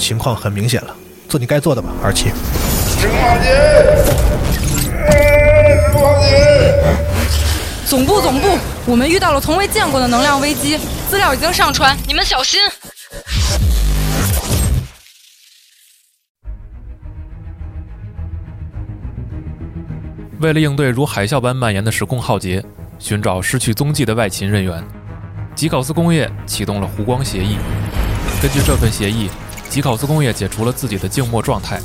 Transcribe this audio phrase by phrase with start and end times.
[0.00, 0.96] 情况很明显了，
[1.28, 2.32] 做你该做的吧，二七。
[7.86, 10.78] 总部总部，我们遇到了从未见过的能量危机，
[11.08, 12.58] 资料已经上传，你们小心。
[20.40, 22.64] 为了应对如海啸般蔓延的时空浩劫，
[22.98, 24.82] 寻找失去踪迹的外勤人员，
[25.54, 27.58] 吉考斯工业启动了湖光协议。
[28.40, 29.28] 根据这份协议，
[29.70, 31.78] 吉考斯工业解除了自己的静默状态，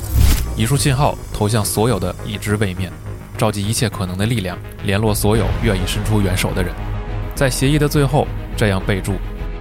[0.56, 2.90] 一束信号投向所有的已知位面，
[3.38, 6.74] 召集一切可能的力量，联络所有愿意伸出援手的人。
[7.36, 8.26] 在协议的最后，
[8.56, 9.12] 这样备注：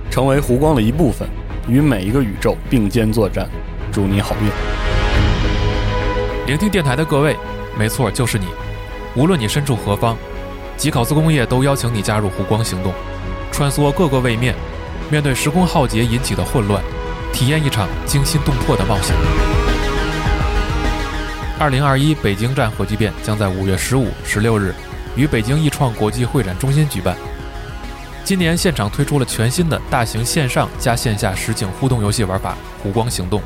[0.09, 1.29] 成为湖光的一部分，
[1.67, 3.47] 与每一个宇宙并肩作战。
[3.91, 4.49] 祝你好运！
[6.47, 7.37] 聆听电台的各位，
[7.77, 8.47] 没错，就是你。
[9.15, 10.17] 无论你身处何方，
[10.77, 12.91] 吉考斯工业都邀请你加入湖光行动，
[13.51, 14.55] 穿梭各个位面，
[15.11, 16.81] 面对时空浩劫引起的混乱，
[17.35, 19.13] 体验一场惊心动魄的冒险。
[21.59, 24.73] 二零二一北京站核聚变将在五月十五、十六日
[25.17, 27.13] 于北京易创国际会展中心举办。
[28.23, 33.41] 今年现场推出了全新的大型线上加线下实景互动游戏玩法——湖光行动。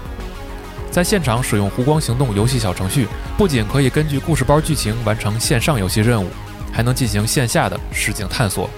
[0.91, 3.07] 在现场使用湖光行动游戏小程序，
[3.39, 6.29] 不仅可以根据故事包剧情完成线上游戏任务，
[6.71, 8.69] 还能进行线下的实景探索。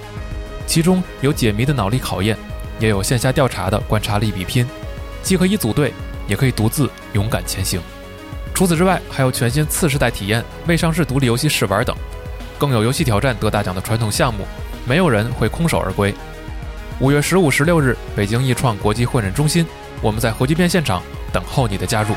[0.66, 2.34] 其中有解谜的脑力考验，
[2.80, 4.66] 也有线下调查的观察力比拼，
[5.22, 5.92] 既可以组队，
[6.26, 7.80] 也可以独自勇敢前行。
[8.54, 11.96] 除此之外，还有全新次世代体验、未上市独立游戏试玩等，
[12.58, 14.44] 更有游戏挑战得大奖的传统项目，
[14.86, 16.14] 没有人会空手而归。
[17.00, 19.66] 五月十五、十六日，北京易创国际会展中心，
[20.00, 21.02] 我们在核聚变现场。
[21.32, 22.14] 等候你的加入。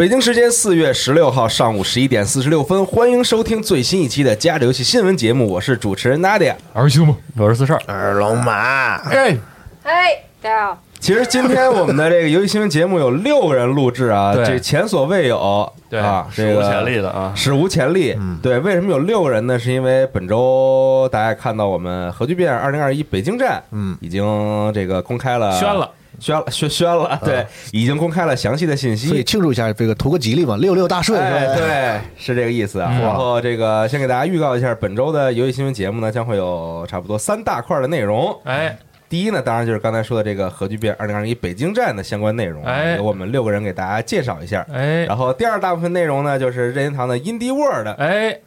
[0.00, 6.54] 北京时间四月十六号上午十一点四十六分，欢迎收听最新一期的《加里游戏新闻节目》，我是主持人 Nadia。
[6.72, 7.14] 二兄吗？
[7.36, 7.80] 我是四十二。
[7.86, 9.36] 二龙马，哎，
[9.82, 10.82] 哎，大家好。
[10.98, 17.34] 其实今天我们的这个游戏新闻节目有六个人录制啊， 这前所未有，对啊，史无前例的啊！
[17.36, 18.16] 史无前例。
[18.42, 19.58] 对，为什么有六个人呢？
[19.58, 24.24] 是因为本周大家看到我们核聚变二零二一北京站，嗯，已经
[24.72, 25.90] 这个公开了，宣了，
[26.20, 32.90] 宣了，宣宣了，对，已经公开了详细的信息，所以庆祝一下，这个图个吉利嘛，六六大顺哎，对，是这个意思啊。
[32.92, 33.00] 嗯。
[33.00, 38.38] 然后这个先给大家预告一下，本周的游戏新闻节目呢，将会有差不多三大块的内容。
[38.44, 38.76] 哎，
[39.08, 42.62] 第一呢，当然就是刚才说的这个核聚变二零二一北京站的相关内容
[42.96, 44.64] 由我们六个人给大家介绍一下。
[44.72, 48.38] 哎，然后第二大部分内容呢，就是任天堂的 Indie World 哎，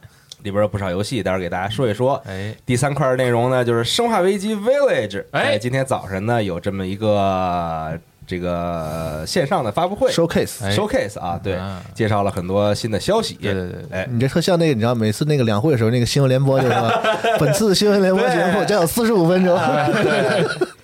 [0.44, 2.22] 里边有不少游戏，待会儿给大家说一说。
[2.28, 5.10] 哎，第三块内容呢，就是《生化危机 Village》。
[5.32, 13.36] 哎今天早晨呢有这么一个这个线上的发布会 showcase，哎 showcase 啊，对啊，介绍了很多新的消息。
[13.36, 17.02] 对对对对哎，你这特像那个，你知道每次那个两会的时候，那个新闻联播就是吧？
[17.40, 19.58] 本次新闻联播节目将有四十五分钟。
[19.58, 20.46] 对，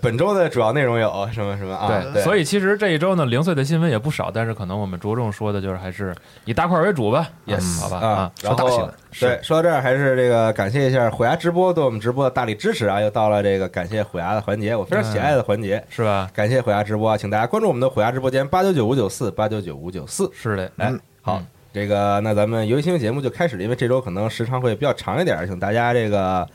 [0.00, 2.02] 本周的主要内容有什么什么啊？
[2.12, 7.28] 对，所以其实这一周呢，零碎的新闻也不少，但是可能我们着重说的就是还是以大块为主吧。
[7.46, 13.00] yes，好吧啊，然后说大新闻对，说到这儿还是这个感谢一下虎牙直播对我们直播的大力支持啊！
[13.00, 16.30] 又到了这个感谢虎牙的环节，我非常喜爱的环节，是吧？
[16.34, 17.16] 感谢虎牙直播啊！
[17.16, 20.30] 请大家关注我们的虎牙直播间八九九五九四八九九五九四。
[20.34, 26.46] 是的，来，好，这个那咱们游戏新闻节目就开始了，因为这周可能时长会比较长一点，请大家这个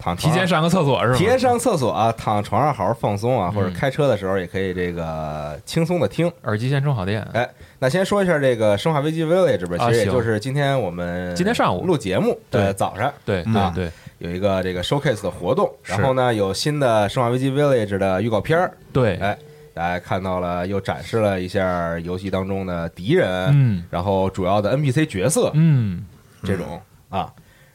[0.00, 1.18] 躺提前上个厕所是吧？
[1.18, 6.32] 提前上厕所啊，躺床上好好放松啊，或者嗯开车的时候也可以这个轻松的听。
[6.44, 7.20] 耳机先充好电。
[7.34, 7.48] 哎，
[7.78, 19.36] 那先说一下这个《生化危机 Village》吧，啊其实也就是今天我们今天上午录节目对的早上对啊对对有一个这个 showcase 的活动，然后呢有新的《生化危机 Village》的预告片儿，对，哎，
[19.72, 26.04] 大家看到了，又展示了一下游戏当中的敌人，嗯然后主要的 NPC 角色嗯，
[26.44, 27.32] 这种啊，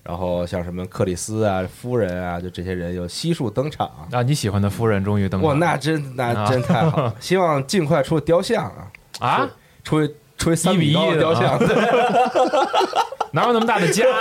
[0.08, 3.90] 然后像什么克里斯啊、夫人啊，就这些人又悉数登场。
[4.12, 7.16] 啊，你喜欢的夫人终于登场哇，那真那啊真太好了！
[7.20, 8.88] 希望尽快出雕像啊，
[9.20, 9.50] 啊，
[9.84, 10.08] 出
[10.38, 11.60] 出三比米高一的的雕像，
[13.32, 14.14] 哪有那么大的家呀？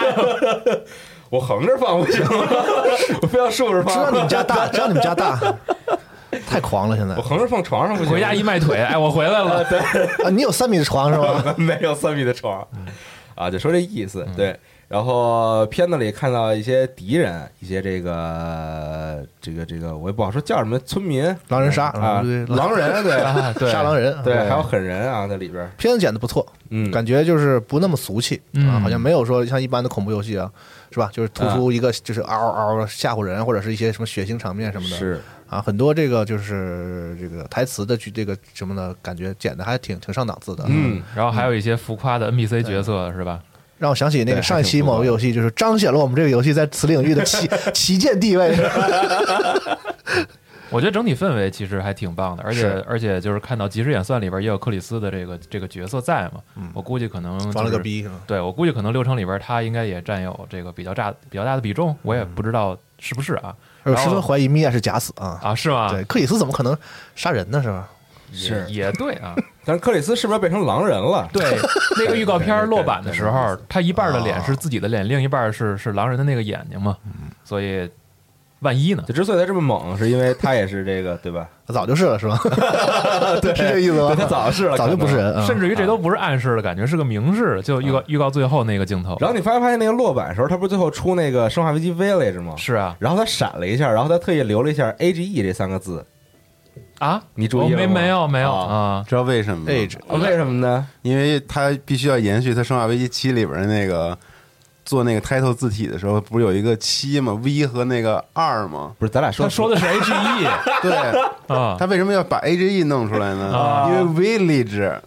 [1.30, 2.46] 我横着放不行吗？
[3.22, 3.92] 我非要竖着放？
[3.94, 5.38] 知道你们家大，知道你们家大，
[6.48, 8.14] 太狂了现在我横着放床上不行吗？
[8.14, 9.64] 回家一迈腿，哎，我回来了。
[9.64, 9.78] 对，
[10.24, 10.30] 啊！
[10.30, 11.54] 你有三米的床是吧？
[11.58, 12.86] 没有三米的床，嗯
[13.34, 14.26] 啊，就说这意思。
[14.36, 14.58] 对，
[14.94, 23.12] 然后片子里看到一些敌人，一些这个这个这个，我也不好说叫什么村民、狼人杀啊，狼人， 对。
[23.20, 25.64] 啊，对，杀狼人，对，还有狠人啊，在里边。
[25.64, 28.68] 儿，片子剪的不错，嗯，感觉就是不那么俗气嗯。
[28.68, 30.48] 啊，好像没有说像一般的恐怖游戏啊，
[30.92, 31.10] 是吧？
[31.12, 35.20] 就是突出一个就是嗷嗷嗷吓唬人，或者是一些什么血腥场面什么的，是。
[35.48, 43.40] 啊，很多这个就是这个台词的剧这个什么的感觉剪的还挺挺上档次的，嗯，然后还有一些浮夸的 NPC 角色是吧？
[43.84, 48.56] 让我想起那个上一期某个游戏，就是彰显了我们这个游戏在此领域的 旗旗舰地位。
[50.70, 56.40] 我觉得整体氛围其实还挺棒的，而且而且就是看到《即时演算》里边也有克里斯的这个这个角色在嘛，
[56.72, 58.14] 我估计可能就是装了个逼是吧？
[58.26, 63.54] 对我估计可能流程里边他应该也占有这个比较大比较大的比重，我也不知道是不是啊
[63.84, 65.38] 我十分怀疑米娅是假死啊！
[65.42, 65.90] 啊是吗？
[65.90, 66.74] 对，克里斯怎么可能
[67.14, 67.62] 杀人呢？
[67.62, 67.88] 是吧？
[68.32, 71.28] 是，也对啊，但是克里斯是不是要变成狼人了？
[71.32, 71.42] 对
[71.98, 76.96] 那个预告片落版的时候，他一半的脸啊是自己的脸，另一半是是狼人的那个眼睛嘛，
[77.44, 77.88] 所以
[78.60, 79.02] 万一呢？
[79.06, 81.46] 就之所以他这么猛，是因为他也是这个，对吧？
[81.66, 82.38] 他早就是了是吧？
[83.40, 84.08] 对，是这意思吗？
[84.08, 85.16] 对他早是了，早就不是。
[85.16, 85.46] 人啊！
[85.46, 87.60] 甚至于这都不是暗示的感觉，是个明示。
[87.62, 92.54] 就预告预告最后那个镜头，然后你发没发现那个落版的时候，他不是最后出那个《生化危机 Village》吗？
[92.56, 96.04] 是啊然后他闪了一下，然后他特意留了一下 “A G E” 这三个字，
[96.98, 99.04] 啊，你注意了没没有没有啊啊？
[99.08, 100.86] 知道为什么吗？Age 哦为什么呢？
[101.02, 104.16] 因为他必须要延续他《生化危机七》里边的那个
[104.84, 108.92] 做那个 title 字体的时候，不是有一个七吗？V 和那个二吗？
[108.98, 110.48] 不是，咱俩说他说的是 H E
[110.82, 110.92] 对，
[111.56, 113.56] 啊，他为什么要把 A G E 弄出来呢？
[113.56, 114.98] 啊因为 Village，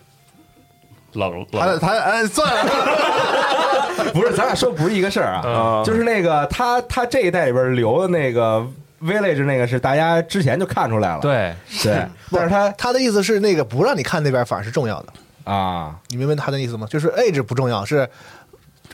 [1.14, 8.66] 冷他冷他哎算了， 不是，咱俩说不是一个事儿啊，就是那个他他这一代里边留的那个
[9.02, 11.54] Village 那个是大家之前就看出来了，对，
[11.84, 16.88] 对，但是他他的意思是那个不让你看那边反而是重要的，啊，你明白他的意思吗？
[16.90, 18.10] 就是 age 不重要，是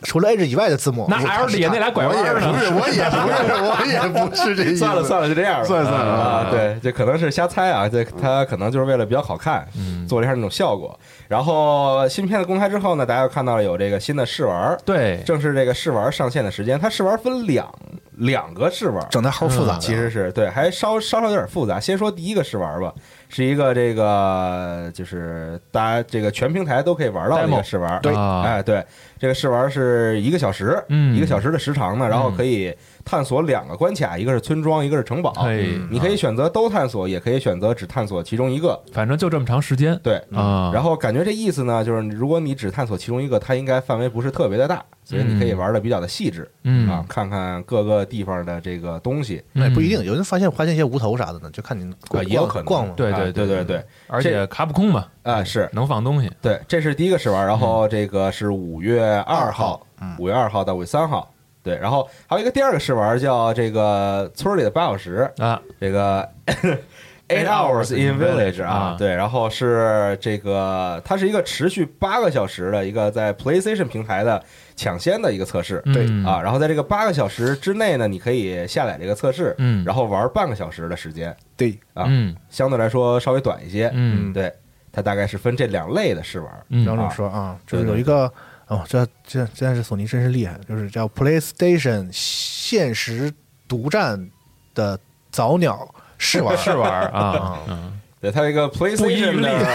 [0.01, 1.07] 除了 age 以外的字母。
[1.09, 2.47] 那 L 底下那俩拐我弯儿呢？
[2.47, 4.77] 也不是，我也不是， 我也不是这意思。
[4.77, 10.99] 算了算了，就这样吧，算了算了啊，对，这可能是瞎猜啊，这他可能就是为了比较好看，嗯做了一下那种效果。
[11.29, 17.73] 然后新片子公开之后呢，大家又看到了有这个新的试玩，对，正是这个试玩上线的时间，它试玩分两
[18.17, 21.79] 两个试玩，整的好复杂的，其实是对，还稍稍稍有点复杂。
[21.79, 22.93] 先说第一个试玩吧，
[23.29, 27.99] 是一个这个就是大家这个全平台都可以玩到的一个试玩。
[28.01, 28.85] 对哎，对，
[29.19, 32.75] 这个试玩是一个小时，嗯一个小时的时长呢，然后可以
[33.05, 35.31] 探索两个关卡，一个是村庄，一个是城堡。
[35.33, 38.81] 嘿你可以选择都探索，也可以选择只探索其中一个。
[38.91, 40.71] 反正就这么长时间对，啊。
[40.73, 46.49] 然后感觉这意思呢，就是如果你只探索其中一个，它应该范围不是特别的大，所以你可以玩的比较的细致。
[46.63, 52.93] 嗯啊，看看各个地方的这个东西，那也不一定，有人发现发现一些无头啥的呢，就看你啊，逛也有可能逛嘛。
[52.93, 56.31] 啊对对对对对对，而且卡不空嘛，啊是能放东西。
[56.41, 59.85] 对，这是第一个试玩，然后这个是五月二号，
[60.19, 61.32] 五月二号到五月三号，
[61.63, 66.27] 对，然后还有一个第二个试玩叫这个村里的八小时，啊，这个
[67.29, 74.43] Eight Hours in Village 啊啊，对，然后是这个它是一个持续八个小时的一个在 PlayStation 平台的
[74.75, 84.53] 抢先的一个测试，对嗯啊，然后在这个八个小时之内呢，你可以下载这个测试，嗯然后玩半个小时的时间对，啊，嗯相对来说稍微短一些，嗯对，
[84.91, 88.31] 它大概是分这两类的试玩，嗯然后这么说啊，就是对对有一个
[88.67, 93.31] 哦，这这真是索尼真是厉害，就是叫 PlayStation 现实
[93.67, 94.29] 独占
[94.73, 94.97] 的
[95.31, 99.65] 早鸟试玩试玩啊，嗯对，它有一个不遗余 PlayStation 力的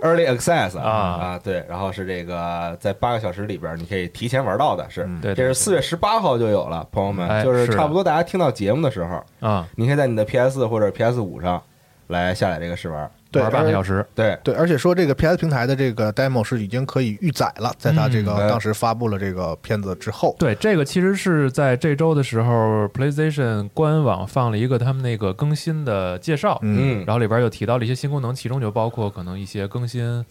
[0.02, 11.62] Early Access 啊啊，对，然后是这个在八个小时里边你可以提前玩到的，是，对，这是四月十八号就有了，朋友们，哎就是差不多大家听到节目的时候，啊，你可以在你的 PS 或者 PS 五上
[12.06, 30.24] 来下载这个试玩，对玩半个小时，对，对，而且说这个 PS 平台的这个 demo 是已经可以预载了，在它这个嗯当时发布了这个片子之后，对，这个其实是在这周的时候，PlayStation 官网放了一个他们那个更新的介绍，嗯，嗯，然后里边又提到了一些新功能，其中就包括可能一些更新，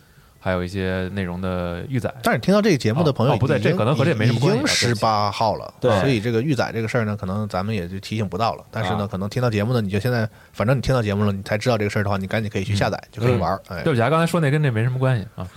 [0.45, 2.13] 还有一些内容的预载。
[2.21, 8.63] 但是听到这个节目的朋友哦哦不对这可能和这没什么关系已经十八号了，对所以这个预载这个事儿呢，可能咱们也就提醒不到了。
[8.69, 13.59] 但是呢，啊可能听到节目呢，你就现在，反正你听到节目了，你才知道这个事儿的话，你赶紧可以去下载，就可以玩儿。
[13.69, 15.47] 哎对，不起啊，刚才说那跟这没什么关系啊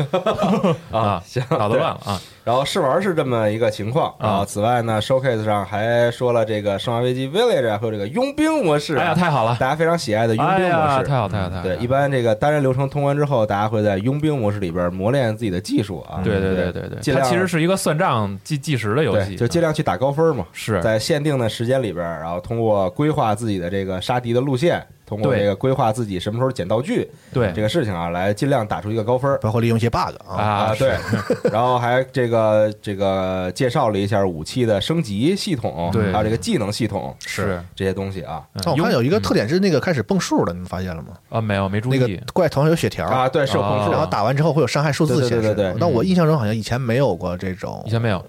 [0.99, 2.19] 啊，行，脑子对乱了啊。
[2.49, 9.55] 然后试玩是这么一个情况啊此外呢，Showcase 上还说了这个《生化危机 Village》还有这个佣兵模式啊，哎呀，太好了！
[9.61, 11.63] 大家非常喜爱的佣哎兵模呀，式，太好太好太好！
[11.63, 16.23] 对，一般这个单人流程通关之后，大家会在佣兵模式里边边磨练自己的技术啊。
[16.25, 20.47] 对对对对对它其实是一个算账计计时的游戏，就尽量去打高分嘛。
[20.53, 27.51] 是在限定的时间里边，然后通过规划自己的这个杀敌的路线，通过这个规划自己什么时候捡道具对。
[27.55, 29.39] 这个事情啊，来尽量打出一个高分儿。
[29.39, 30.37] 包括利用一些 bug 啊。
[30.37, 30.95] 啊，对，
[31.51, 36.13] 然后还这个这个介绍了一下武器的升级系统，对。
[36.13, 37.59] 还有这个技能系统是。
[37.75, 38.43] 这些东西啊。
[38.67, 41.09] 我看有一个特嗯点是那个开始蹦数了，你们发现了吗？
[41.31, 41.99] 啊，没有没注意。
[41.99, 45.55] 那个意，怪头上有血条，啊，对，是有碰啊数，然后打完之后会有伤害数字对对显示。
[45.55, 45.55] 对。
[45.55, 48.23] 对对但我印象中好像以前没有过这种以，前没有。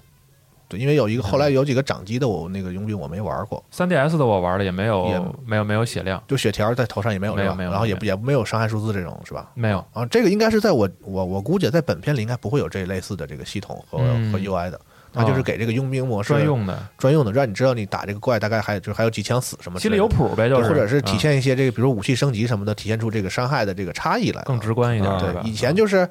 [0.70, 9.50] 对，因为有一个后来有几个掌机的我那个佣兵我没玩过，三 DS 的我玩的也没有也有没有没有血量，就血条在头上也没有，没有没有然后也不也没有伤害数字这种是吧？
[9.54, 9.84] 没有。
[9.92, 14.80] 啊，这个应该是在我我我估计在本片里应该不会有这类似的这个系统和、嗯和 UI 的，
[15.12, 25.18] 它就是给这个佣兵模式专用的，专用的，让你知道你打这个怪大概还就还有几枪死什么之心，里有谱呗，就是或者是体嗯现一些这个比如武器升级什么的，体现出这个伤害的这个差异来，更直观一点？
[25.18, 26.08] 对，以前就是。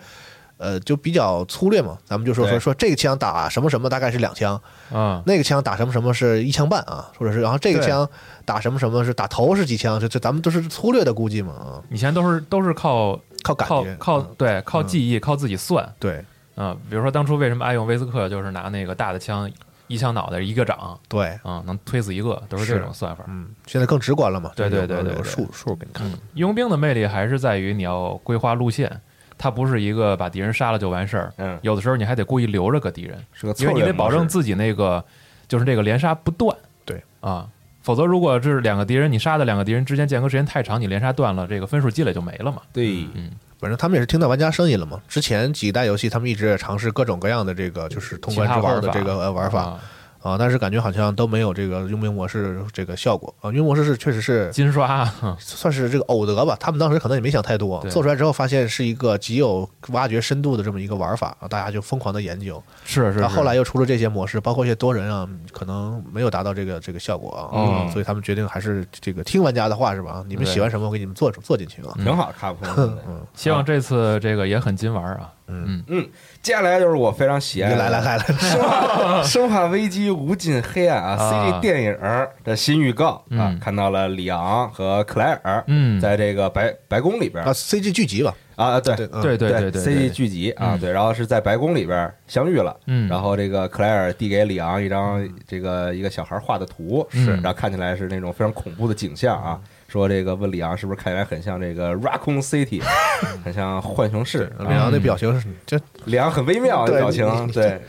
[0.59, 4.61] 呃，就比较粗略嘛，咱们就说说说这个枪打什么什么大概是两枪，
[4.91, 8.07] 啊，那个枪打什么什么是一枪半啊，或者是然后这个枪
[8.45, 15.91] 打什么什么是打头是几枪，这这咱们都是粗略的估计嘛啊，以前都是都是靠靠感觉，靠对靠记忆，靠自己算。
[15.97, 16.23] 对。
[16.61, 19.49] 嗯，比如说当初为什么爱用威斯克，就是拿那个大的枪
[19.87, 23.23] 一枪脑袋一个掌，对，嗯，能推死一个，都是这种算法。
[23.29, 25.23] 嗯，现在更直观了嘛，对对对对对。
[25.23, 29.01] 数数给你看，嗯，佣兵的魅力还是在于你要规划路线，
[29.39, 31.33] 它不是一个把敌人杀了就完事儿。
[31.37, 35.03] 嗯，有的时候你还得故意留着个敌人，是个因为你得保证自自己那个
[35.47, 36.55] 就是这个连杀不断。
[36.85, 37.47] 对啊，
[37.81, 42.61] 否则如果这是两个敌人，你杀的两个敌人之间间隔时间太长，你连杀断了，这个分数积累就没了嘛。
[42.71, 45.01] 对，嗯，反正他们也是听到玩家声音了嘛。
[45.07, 49.79] 之前几代游戏他们一直在尝试各种各样的这个就是通关之王的这个呃玩法
[50.21, 53.45] 啊啊，但是感觉好像都没有这个佣兵模式这个效果啊。
[53.45, 55.05] 佣兵模式是确实是金刷，
[55.39, 62.61] 算是这个偶得吧，他们当时可能也没想太多，做出来之后发现是一个极有挖掘深度的这么一个玩法啊，大家就疯狂的研究。
[62.83, 63.19] 是是。
[63.19, 70.23] 然后后来又出了这些模式，包括一些多人啊，可能没有达到这个这个效果啊，嗯所以他们决定还是这个听玩家的话是吧？
[70.27, 71.93] 你们喜欢什么，我给你们做做进去啊。
[71.95, 72.97] 挺好，卡普空。
[73.33, 75.31] 希望这次这个也很金玩啊。
[75.51, 76.07] 嗯嗯，
[76.49, 81.31] 接下来就是我非常喜爱的来来来来，生化 生化危机无尽黑暗啊啊。
[81.31, 81.95] CG 电影
[82.43, 85.99] 的新预告啊嗯，看到了里昂和克莱尔，嗯。
[86.01, 87.43] 在这个白白宫里边。
[87.45, 90.79] 啊，CG 剧集吧，啊，对对嗯对对对对 CG 剧集啊，嗯。
[90.79, 93.07] 对，然后是在白宫里边相遇了，嗯。
[93.07, 99.59] 然后这个克莱尔递给里昂一张这个一个小孩画的图，是然后看起来是那种非常恐怖的景象啊。
[99.89, 102.81] 说这个问李昂是不是看起来很像这个 Raccoon City，
[103.43, 104.49] 很像浣熊市？
[104.59, 107.81] 李昂那表情是这李昂很微妙的表情，对。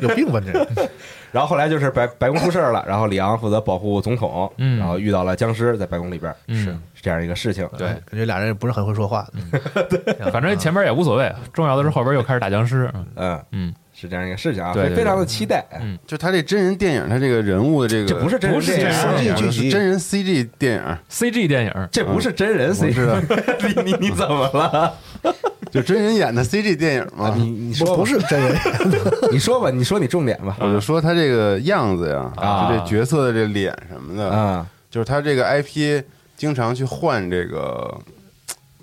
[0.00, 0.52] 有病吧这？
[1.32, 7.66] 然后后来就是白白宫出事儿了，然后李昂负责保护总统，嗯然后遇到了僵尸在白宫里边，嗯是是这样一个事情。
[7.78, 9.26] 对感觉俩人也不是很会说话
[9.88, 10.30] 对。
[10.30, 12.90] 反正前面也无所谓，重要的是后边又开始打僵尸。
[12.94, 15.64] 嗯嗯，嗯，是这样一个事情啊，对非常的期待。
[15.80, 18.80] 嗯就他这真人电影，他这个人物的这个这不是真人不是电
[19.26, 23.20] 影真人 CG 电影，CG 电影，这不是真人我 C，知道，
[23.84, 24.94] 你你你怎么了？
[25.70, 27.32] 就真人演的 CG 电影吗。
[27.36, 28.54] 你你说不是真人，
[29.32, 30.56] 你说吧，你说你重点吧。
[30.60, 36.02] 我就说他这个样子呀，啊就这角色的这脸什么的，啊，就是他这个 IP
[36.36, 37.96] 经常去换这个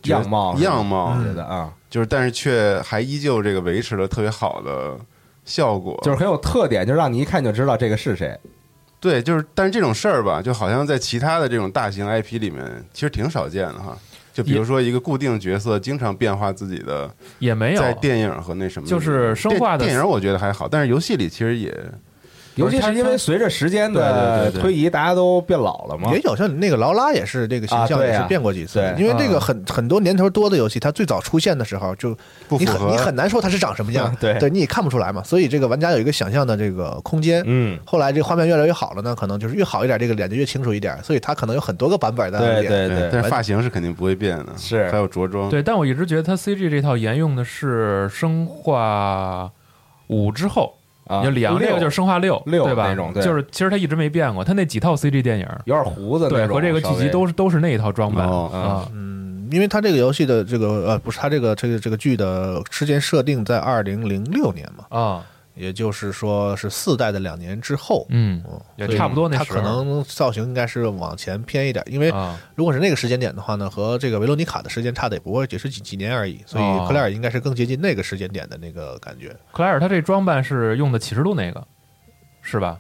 [0.06, 4.98] 样貌样貌我，觉得啊，就是但是却还依旧这个维持了特别好的
[5.44, 8.38] 效果，就是很有特点，就让你一看就知道这个是谁。
[9.00, 13.98] 对，就是但是这种事儿吧，就好像在其他的这种大型 IP 里面，其实挺少见的哈。
[14.34, 21.74] 就比如说一个固定角色经常变化自己的，也没有在电影和那什么，就是生化的电电影，我觉得还好，但是游戏里其实也
[22.60, 26.20] 尤其是因为随着时间的推移，大家都变老了嘛也。
[26.20, 32.16] 有像那个劳拉也是这个形象也是变过几次对，因为这个很很多年头多的游戏，它最早出现的时候就你
[32.48, 37.42] 不符合很你很难说它是长什么样，对对，你也看不出来嘛，所以这个玩家有一个想象的这个空间。
[37.46, 42.68] 嗯，后来这个画面越来越好了呢，可能就是越好一点，这个脸就越清楚一点，所以它可能有很多个版本的对脸。
[42.68, 49.50] 对对，但是发型是肯定不会变的，是还有着装，对，但我一直觉得它 CG 这套沿用的是生化
[50.08, 50.74] 五之后，
[51.10, 52.88] 啊，就里昂这个就是生化六六对吧？
[52.88, 58.88] 那种对就是其实他一直没变过，他那几套 CG 电影，有点胡子对，和这个剧集都是是都是那一套装扮哦啊。
[58.94, 65.26] 嗯，因为它这个游戏的这个呃不是它这个这个这个剧的时间设定在二零零六年嘛，啊，
[65.60, 68.06] 也就是说是四代的两年之后。
[68.10, 68.42] 嗯，
[68.78, 79.36] 也差不多那它时候可能造型应该是往前偏一点，因为啊，如果是那个时间点的话呢，和这个维罗妮卡的时间差的也不过也是几几年而已，所哦以克莱尔应该是更接近那个时间点的那个感觉。
[79.52, 81.68] 克莱尔他这装扮是用的启示录那个，
[82.42, 82.80] 是吧？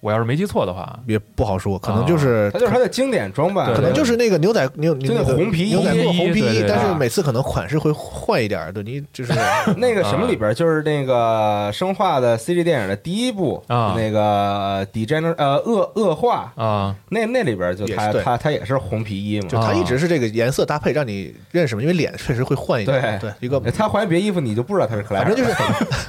[0.00, 9.32] 我要是没记错的话，也不好说，可能就是它就是它的经典装扮，可能就是那个牛仔牛就那那个红皮衣牛仔裤红皮衣，但是每次可能款式会换一点儿，对你就是
[9.76, 13.94] 那个什么里边，就是那个生化的 CG 电影的第一部，啊。
[13.96, 23.30] 那个 Degener 呃恶恶化，啊，那那里边就他也是他他也是红皮衣嘛，就他一直是这个颜色搭配，让你认识嘛，因为脸确实会换一点儿，对。
[23.30, 25.56] 对一个他换别衣服你就不知道他是克莱尔，反正就是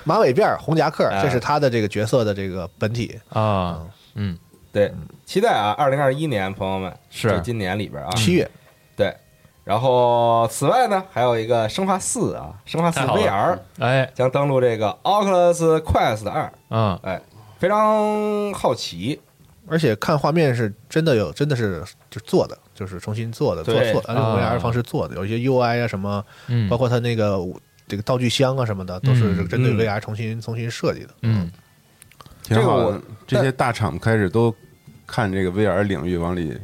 [0.03, 3.17] 马尾辫儿、红夹克这是他的这个角色的这个本体。
[3.29, 3.78] 啊，
[4.19, 4.38] 嗯，
[4.71, 4.93] 对，
[5.25, 7.29] 期待啊，二零二一年朋友们是。
[7.29, 8.49] 就今年里边啊，七月，
[8.95, 9.15] 对。
[9.63, 17.21] 然后，此外呢，还有一个《生化四》啊，《生化四 VR》哎，将登陆这个 Oculus Quest 二，嗯，哎，
[17.59, 19.21] 非常好奇，
[19.67, 27.38] 而且看画面是真的有，真的是就做的，就是重新做的，做对做按用 VR 方式做的，有一些 UI 啊什么，嗯，包括它那个
[27.88, 29.47] 这个道具箱啊什么的，都是嗯。
[29.47, 29.77] 针对嗯。
[29.77, 31.09] VR 重新重新设计的。
[31.21, 31.51] 嗯，
[32.43, 33.01] 挺好的这个我。
[33.27, 34.53] 这些大厂开始都
[35.05, 36.58] 看这个 VR 领域往里，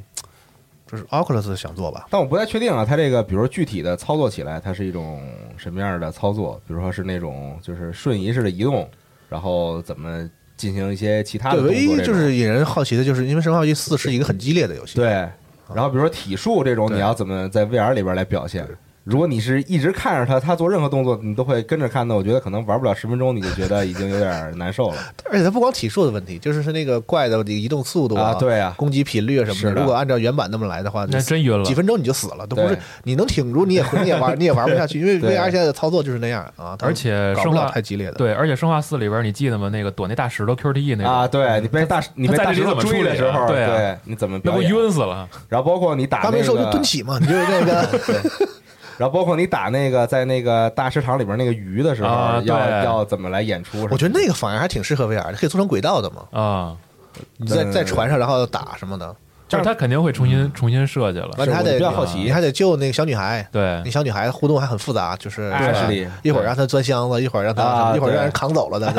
[0.87, 5.21] 就是 Oculus 想做吧，但我不太确定啊，它这个比如说具体的操作起来，它是一种
[5.57, 6.61] 什么样的操作？
[6.67, 8.89] 比如说是那种就是瞬移式的移动，
[9.29, 11.61] 然后怎么进行一些其他的？
[11.63, 15.07] 唯一就是引人好奇的就是，因为《生化危机四》是一个很激烈的游戏，对，
[15.73, 18.67] 然后比如说体术这种，你要怎么在 VR 里边来表现？
[19.05, 24.97] 如果你是一直看着他，他做任何动作你都会跟着看的，我觉得可能玩不了十分钟，你就觉得已经有点难受了
[25.31, 28.33] 而且他不光体术的问题，就是是那个怪的移动速度啊！
[28.33, 29.75] 对啊，攻击频率啊什么的。
[29.75, 38.13] 的如果按照原版那么来的话，那真晕了几分钟你就死了，都不是你能挺住，你也你也玩 你也玩不下去，因为 VR 现在的操作就是那样啊，而且搞不了生化太激烈的。
[38.13, 39.69] 对，而且生化四里边你记得吗？
[39.69, 44.63] 那个躲那大石头 QTE 那个啊，对你被大你被大石头追的时候，对啊你怎么那不？
[44.63, 45.29] 晕死了？
[45.47, 47.89] 然后包括你打那刚没说就蹲起嘛，你就是那个
[48.97, 53.87] 然后包括你打那个在那个大食堂里边那个鱼的时候，啊要要怎么来演出？
[53.91, 56.75] 我觉得那个反而还挺适合 VR 的，可以做成轨道的嘛，啊，
[57.37, 59.15] 你在嗯在船上然后打什么的，
[59.47, 61.29] 就是他肯定会重新重新设计了。
[61.37, 63.47] 完你还得比较好奇你还得救那个小女孩。
[63.51, 65.53] 对那，小女孩互动还很复杂，就是
[66.23, 68.91] 一会儿让她钻箱子，一会儿让她啊一会儿让人扛走了的。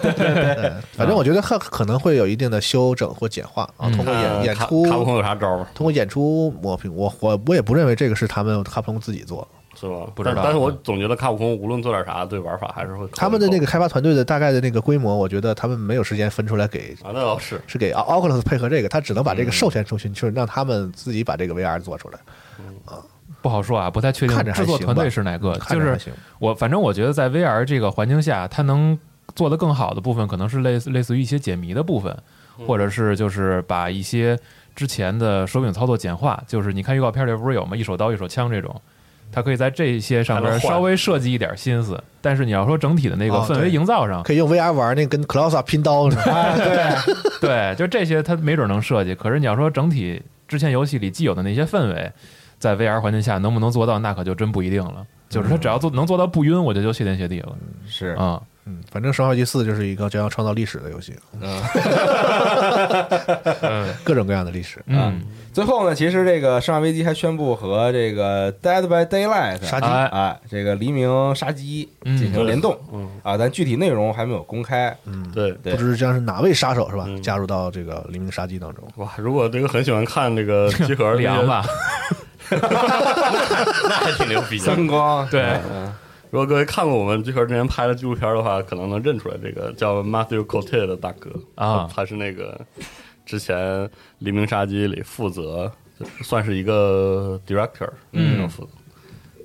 [0.00, 5.66] 对对反正我觉得可可能会有一定的修整或简化啊，嗯通过演演出卡普空有啥招吗？
[5.74, 6.94] 通过演出磨平。
[6.94, 9.48] 我我我也不认为这个是他们卡普空自己做的，
[9.80, 10.06] 是吧？
[10.14, 22.18] 不知道但但是我总觉得卡普空无论做点啥，对玩法还是会他们的那个开发团队的大概的那个规模，我觉得他们没有时间分出来给啊，那倒是是给 Oculus 配合这个，他只能把这嗯个授权出去，就是让他们自己把这个 VR 做出来。
[23.42, 25.54] 不好说啊，不太确定看着还制作团队是哪个。
[25.70, 25.98] 就是
[26.38, 28.98] 我，反正我觉得在 VR 这个环境下，它能
[29.34, 32.14] 做得更好的部分，可能是类似类似于一些解谜的部分，
[32.66, 34.38] 或者是就是把一些
[34.76, 36.42] 之前的手柄操作简化。
[36.46, 37.74] 就是你看预告片里不是有吗？
[37.74, 38.78] 一手刀一手枪这种，
[39.32, 42.02] 它可以在这些上边还能换稍微设计一点心思。
[42.20, 46.22] 但是你要说整体的那个氛围营造上，可以用 VR 玩那跟 Closa 拼刀似的。
[46.22, 49.14] 啊， 对，对，就这些他没准能设计。
[49.14, 52.12] 可是你要说整体之前游戏里既有的那些氛围，
[52.58, 55.06] 在 VR 环境下能不能做到，那可就真不一定了。
[55.28, 58.16] 就是他只要做能做到不晕，我觉得就谢天谢地了是啊。
[58.18, 58.42] 嗯，
[58.90, 61.60] 反正《生化危机四》就是一个将要创造历史的游戏，嗯。
[64.04, 64.82] 各种各样的历史。
[64.86, 65.20] 嗯，
[65.52, 72.16] 最后呢，其实这个《生化危机》还宣布和这个《Dead by Daylight》杀鸡哎啊，这个黎明杀机嗯。
[72.16, 72.78] 进行联动。
[72.92, 74.96] 嗯，啊，但具体内容还没有公开。
[75.04, 75.50] 嗯，对。
[75.62, 77.04] 对不知将是哪位杀手是吧？
[77.08, 77.20] 嗯。
[77.22, 78.84] 加入到这个黎明杀机当中。
[78.96, 79.08] 哇！
[79.16, 81.64] 如果这个很喜欢看这个 集合李阳 吧，
[82.50, 84.64] 那还挺牛逼的。
[84.64, 85.26] 三光。
[85.28, 85.42] 对。
[85.72, 85.92] 嗯
[86.30, 91.88] 如果各位看过我们集合之前拍的纪录片的话，可能能认出来这个叫 Matthew Cote 的大哥啊。
[91.88, 92.60] 他他是那个
[93.26, 93.56] 之前
[94.18, 95.70] 《黎明杀机》里负责，
[96.22, 98.32] 算是一个 director 嗯。
[98.34, 98.70] 那种负责。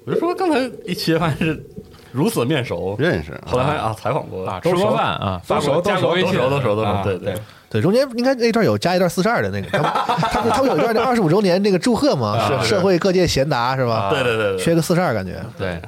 [0.06, 1.66] 我就说刚才一切发现是
[2.12, 7.36] 如此面熟，认识后来发现啊，采访过啊，吃过饭啊，都熟都熟都熟都熟都熟啊，对对，
[7.72, 9.90] 对，中间应该那段有加一段四十二的那个，他们
[10.32, 14.12] 他们他们有一段那二十五周年那个祝贺嘛， 社会各界贤达是吧？
[14.12, 15.44] 对对对，缺个四十二感觉。
[15.58, 15.82] 对，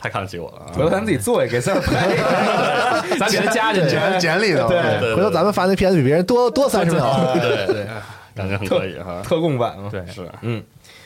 [0.00, 0.72] 太看得起我了啊！
[0.72, 3.18] 回头咱自己做一个给字儿拍一个。
[3.18, 3.90] 咱给他加进去。
[3.90, 7.34] 简简 里头，对回头咱们发那片子比别人多多三十秒。
[7.34, 7.86] 对对，
[8.34, 9.20] 感觉很可以哈。
[9.22, 9.90] 特供版嘛。
[9.90, 10.62] 对，是嗯，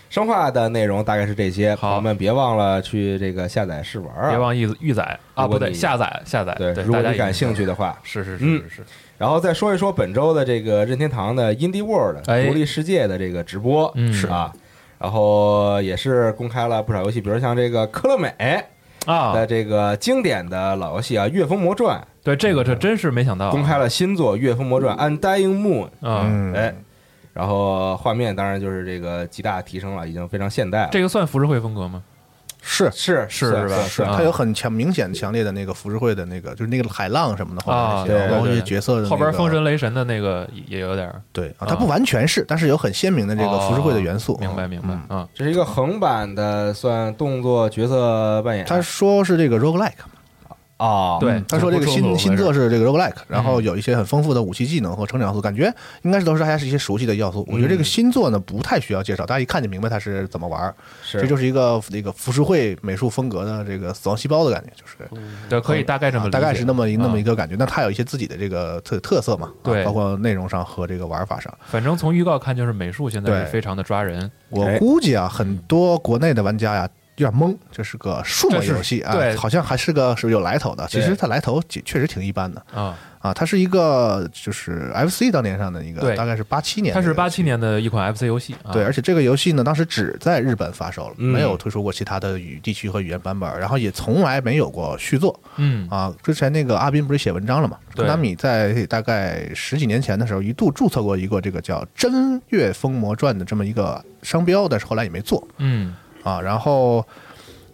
[0.09, 4.31] 生化的内容大概是这些，好朋友们别忘了去这个下载试玩啊。
[4.31, 6.55] 别忘预预载啊，不对，下载下载。
[6.57, 8.83] 对，对，如果你感兴趣的话，是是是嗯是是，
[9.19, 14.53] 然后再说一说本周的这个任天堂的 Indie World 哎独立世界的这个直播，嗯是啊，
[14.99, 18.33] 然后也是公开了不少游戏，比如像这个科乐美
[19.07, 19.33] 啊。
[19.33, 26.75] 的，这个经典的老游戏啊，《月风魔传对这个这真是没想到》啊，公开了新作《月风魔传 Undying Moon》，啊，嗯，哎，
[27.33, 30.89] 然后画面当然就是这个极大提升了，已经非常现代了。
[30.93, 32.03] 这个算浮世绘风格吗？
[32.67, 33.83] 是是是是吧？
[33.87, 34.15] 是，啊。
[34.17, 44.33] 它有很强明显强烈的那个浮世绘的那个，就是那个海浪什么的后啊，面那些，包括一些角色的后边封神雷神的那个也有点儿对啊，它不完全是，但是有很鲜明的这个浮世绘的元素。
[44.35, 45.19] 哦明白明白嗯。
[45.19, 48.65] 啊，这是一个横版的，算动作角色扮演。
[48.65, 49.93] 他说是这个 roguelike，
[50.77, 57.47] 啊，对嗯他说这个新新作是这个 roguelike，然后嗯有一些很丰富的武器技能和成长要素，感觉应该是都是大家是一些熟悉的要素。
[57.49, 60.75] 我觉得嗯这个新作呢不太需要介绍，大家一看就明白它是怎么玩儿。
[61.03, 64.97] 是这就是一个那个浮世绘美术风格的这个死亡细胞的感觉，就是
[65.49, 67.35] 对，可以大概这么大概是那么一那么一个。
[67.35, 67.57] 感觉。
[67.59, 71.53] 那它有一些自己的这个特特色嘛，啊对包括内容上和这个玩法上。
[71.67, 76.89] 反正从预告看，就是美术现在是非常的抓人，我哎估计啊，很多国内的玩家呀。
[77.17, 80.87] 有点懵，这是个数码游戏啊对，好像还是个是有来头的。
[80.89, 82.97] 其实它来头确确实挺一般的啊。
[83.21, 87.43] 啊，它是一个就是 FC 当年上的一个，对大概是八七年，它是八七。
[87.43, 96.13] 年的一款 FC 游戏，啊对，而且这个游戏呢，当时只在日本发售了，嗯没有推出过其他的语地区和语言版本，然后也从来没有过续作嗯啊。
[96.23, 97.79] 之前那个阿斌不是写文章了嘛？
[97.95, 106.41] 对科达米在大概十几年前的时候，一度注册过一个这个叫《真月风魔传》的这么一个商标，但是后来也没做嗯啊。
[106.41, 107.07] 然后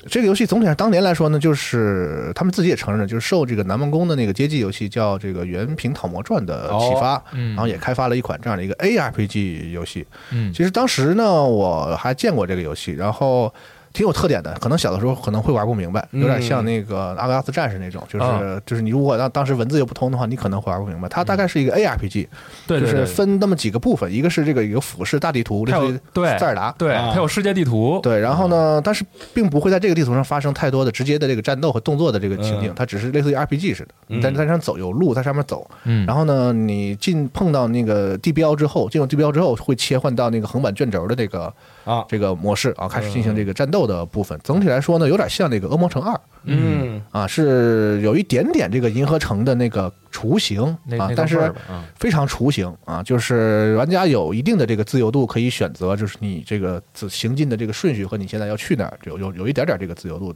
[0.06, 10.06] 这个游戏总体上当年来说呢，就是他们自己也承认，就是受这个南梦宫的那个街机游戏叫这个《原平讨魔传》的启发，嗯然后也开发了一款这样的一个 ARPG 游戏。
[10.32, 13.52] 嗯其实当时呢，我还见过这个游戏，然后
[13.92, 14.52] 挺有特点的。
[14.60, 21.08] 可能小的时候可能会玩不明白，有点像那个阿格拉斯战士那种，就是、啊就是你如果当当时文字又不通的话，你可能会玩不明白。
[21.08, 22.26] 它大概是一个 ARPG，、
[22.66, 26.74] 就是分那么几个部分，一个是这个一个俯视大地图，类似于对塞尔达。
[26.78, 41.52] 对，啊它有世界地图，对，然后呢，但是并不会在这个地图上发生太多的直接的这个战斗和动作的这个情景，嗯它只是类似于 RPG 似的，你在嗯在上走有路在上面走，嗯，然后呢，你进碰到那个地标之后，进入地标之后会切换到那个横版卷轴的这个
[41.90, 44.38] 啊，这个模式啊，开始进行这个战斗的部分。
[44.44, 60.32] 总体来说呢，有点像那个《恶魔城二》嗯啊，是有一点点这个银河城的那个雏形那那，啊但是个味儿吧嗯非常雏形啊，就是玩家有一定的这个自由度，可以选择就是你这个自行进的这个顺序和你现在要去哪儿，有有有一点点这个自由度。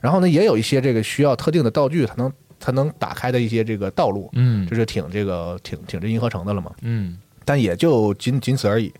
[0.00, 6.72] 然后呢，也有一些这个需要特定的道具才能才能打开的一些这个道路，嗯就是挺这个挺挺这银河城的了嘛。
[6.82, 8.92] 嗯但也就仅仅此而已，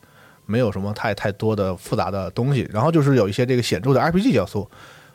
[0.46, 2.68] 没有什么太太多的复杂的东西。
[2.72, 4.68] 然后就是有一些这个显著的 RPG 要素，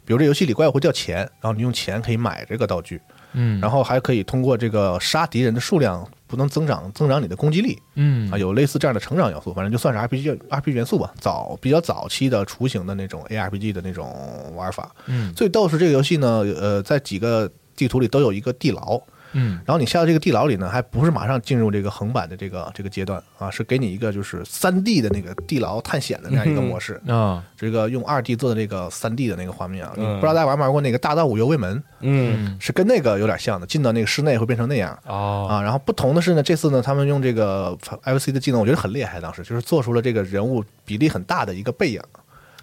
[0.06, 3.02] 比如这游戏里怪物会掉钱，然后你用钱可以买这个道具，
[3.34, 7.78] 嗯，然后还可以通过这个杀敌人的数量不能增长增长你的攻击力。
[7.96, 8.32] 嗯。
[8.32, 14.92] 啊，有类似这样的成长要素，反正就算是 RPG RPG 元素吧，早比较早期的雏形的那种 ARPG 的那种玩法。
[15.08, 15.34] 嗯。
[15.34, 19.02] 最逗是这个游戏呢，呃，在几个地图里都有一个地牢，
[19.34, 19.60] 嗯。
[19.66, 27.02] 然后你下到这个地牢里呢，还不是马上进入这个横版的这个这个阶段啊，是给你一个就是三 D 的那个地牢探险的那样一个模式。
[27.08, 27.44] 啊。
[27.58, 32.58] 这个用二 D 做的这个三 D 的那个画面啊，不知道大家玩没玩过那个《大道五右卫门》，嗯。
[32.60, 34.98] 是跟那个有点像的，进到那个室内会变成那样。
[35.06, 35.48] 哦。
[35.50, 39.20] 啊，然后不同的是呢，这次呢，他们用这个 FC 的技能，我觉得很厉害。
[39.22, 42.02] 当时就是做出了这个人物比例很大的一个背影，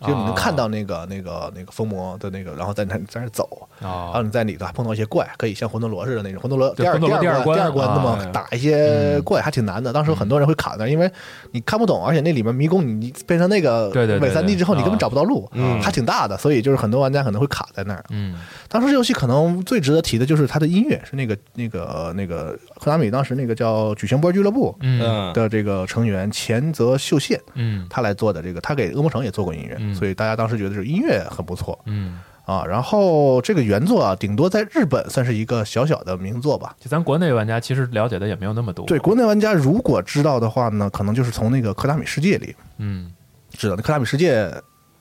[0.00, 8.30] 就你能看到那个、那个那个封魔的那个，然后在那在那走，然后哦你在里头还碰到一些怪，可以像魂斗罗似的那种，魂斗罗第二第二关二关第二关那么啊。
[8.32, 9.92] 打一些怪还挺难的。
[9.92, 11.10] 当时很多人会卡那儿，因为
[11.50, 14.98] 你看不懂，而且那里面迷宫你你变成那个对对对伪三 D 之后，你根本啊。
[14.98, 15.80] 找不到路，嗯。
[15.80, 18.04] 还挺大的，所以就是很多玩家可能会卡在那儿。
[18.10, 18.36] 嗯。
[18.68, 25.00] 当时这游戏可能最值得提的就是它的音乐，是那个那个那个科达米当时那个叫矩形波俱乐部嗯。
[25.02, 25.32] 嗯。
[25.32, 27.86] 的这个成员前泽秀宪，嗯。
[27.88, 32.64] 他来做的这个，他给恶魔城也做过音乐，嗯所以大家当时觉得是音乐很不错嗯，啊。
[32.64, 36.74] 然后这个原作啊，顶多在日本算是一个小小的名作吧。
[36.78, 43.12] 就咱国内玩家其实了解的也没有那么多，对国内玩家如果知道的话呢，可能就是从那个克达米世界里嗯，
[43.52, 43.76] 知道。
[43.76, 44.50] 那科达米世界，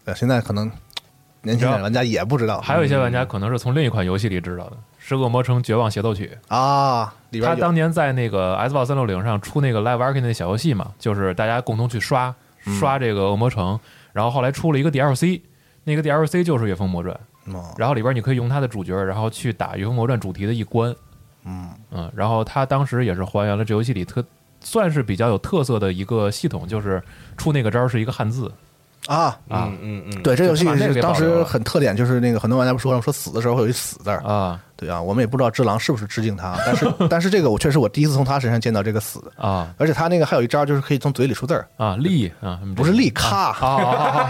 [0.06, 0.72] 呃，现在可能
[1.42, 6.38] 年轻点玩家也不知道，还有一些玩家可能是从另一款游戏里知道的，是《恶魔城绝望协奏曲》。
[6.56, 12.34] 啊，里边有他当年在那个 Xbox 三六零上出那个 Live Arcade 那小游戏嘛，就是大家共同去刷
[12.66, 13.80] 嗯刷这个恶魔城，
[14.18, 15.40] 然后后来出了一个 DLC，
[15.84, 20.92] 那个 DLC 就是《月风魔传》，嗯然后里边你可以用它的主角，然后去打《月风魔传》主题的一关，
[21.46, 21.70] 嗯。
[21.92, 24.26] 嗯，然后他当时也是还原了这游戏里特
[24.60, 27.00] 算是比较有特色的一个系统，就是
[27.38, 28.52] 出那个招是一个汉字。
[29.06, 29.38] 啊。
[29.48, 29.70] 啊。
[29.70, 30.66] 嗯嗯嗯，对，这游戏
[31.00, 44.30] 当时很特点，就是那个很多玩家不说了，说死的时候会有一死字，啊，对啊，我们也不知道只狼是不是致敬他，但是 但是这个我确实我第一次从他身上见到这个死，啊而且他那个还有一招就是可以从嘴里出字儿，啊力啊，不是力咔，啊啊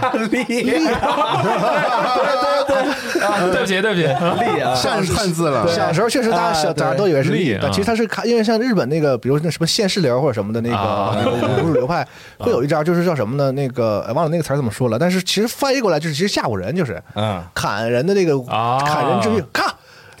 [3.52, 12.06] 对不起对不起，力啊，汉汉字了，小时候确实大家小大家都以为是力啊，力但其实他是看，因为像日本那个，比如那什么现世流或者什么的那啊个流派，
[12.38, 13.50] 会有一招就是叫什么呢？
[13.52, 19.74] 那个哎忘了那个词儿怎么说了，但是其实翻译过来就是其实吓唬人，就是嗯，砍人的那个啊砍人之力，咔，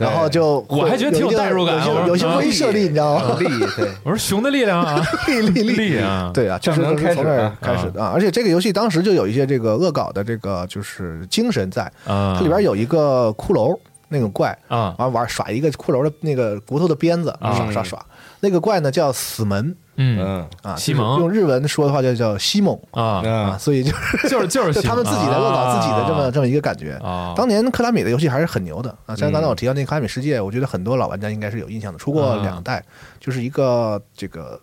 [0.06, 3.36] 然后就我还觉得挺有代入感有些有些威慑力，你知道吗？
[3.38, 5.76] 力对， 我说熊的力量啊，力力力。
[5.76, 8.12] 力啊，对啊，就是这样能是从这儿开开始的啊！
[8.14, 13.76] 而且这个游戏当时就有一些这个恶搞的这个就是精神在，啊，它里边有一个骷髅
[14.08, 14.94] 那种怪，啊。
[14.98, 17.52] 完玩耍一个骷髅的那个骨头的鞭子，啊。
[17.54, 18.06] 耍耍耍。
[18.40, 20.18] 那个怪呢叫死门嗯。
[20.18, 20.48] 嗯。
[20.62, 21.18] 啊，西蒙。
[21.20, 26.94] 用日文说的话就叫西蒙啊，所以就是 就是就是就他们自己在恶搞自己的这么这么一个感觉。
[27.02, 32.42] 啊，当年克拉米的游戏还是很牛的啊，像刚才嗯我提到那个克拉米世界，我觉得很多老玩家应该是有印象的，出过啊。
[32.42, 32.82] 两代，
[33.20, 34.58] 就是一个这个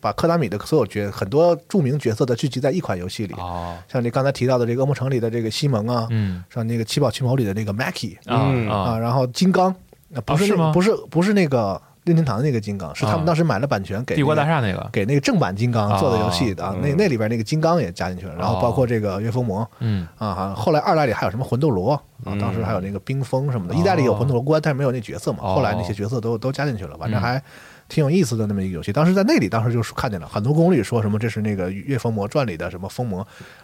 [0.00, 6.44] 把克拉米的所有角很多著名角色的聚集在一款游戏里，哦，像你刚才提到的这个恶魔城里的这个西蒙啊，嗯。
[6.54, 8.70] 像那个七宝奇谋里的那个 Mackie 啊嗯。
[8.70, 9.74] 啊，啊然后金刚，
[10.14, 10.70] 啊不是是吗？
[10.72, 13.16] 不是不是那个任天堂的那个金刚，是他啊。
[13.16, 20.06] 们当时买了版权给帝国大厦那个，给那个正版金刚做的游戏的那那里边那个金刚也加进去了，然后包括这个月风魔嗯。
[20.16, 21.92] 啊，哈，后来二代里还有什么魂斗罗
[22.24, 25.56] 啊，当时还有那个冰封什么的，一代里有魂斗罗关，但是没有那角色嘛，哦。
[25.56, 27.22] 后来那些角色都都加进去了，反正嗯。
[27.22, 27.42] 还。
[27.88, 33.18] 挺有意思的那么一个游戏，当时在那里，当时就是看见了很多攻略说什么这是那个《月风魔传》里的什么风魔，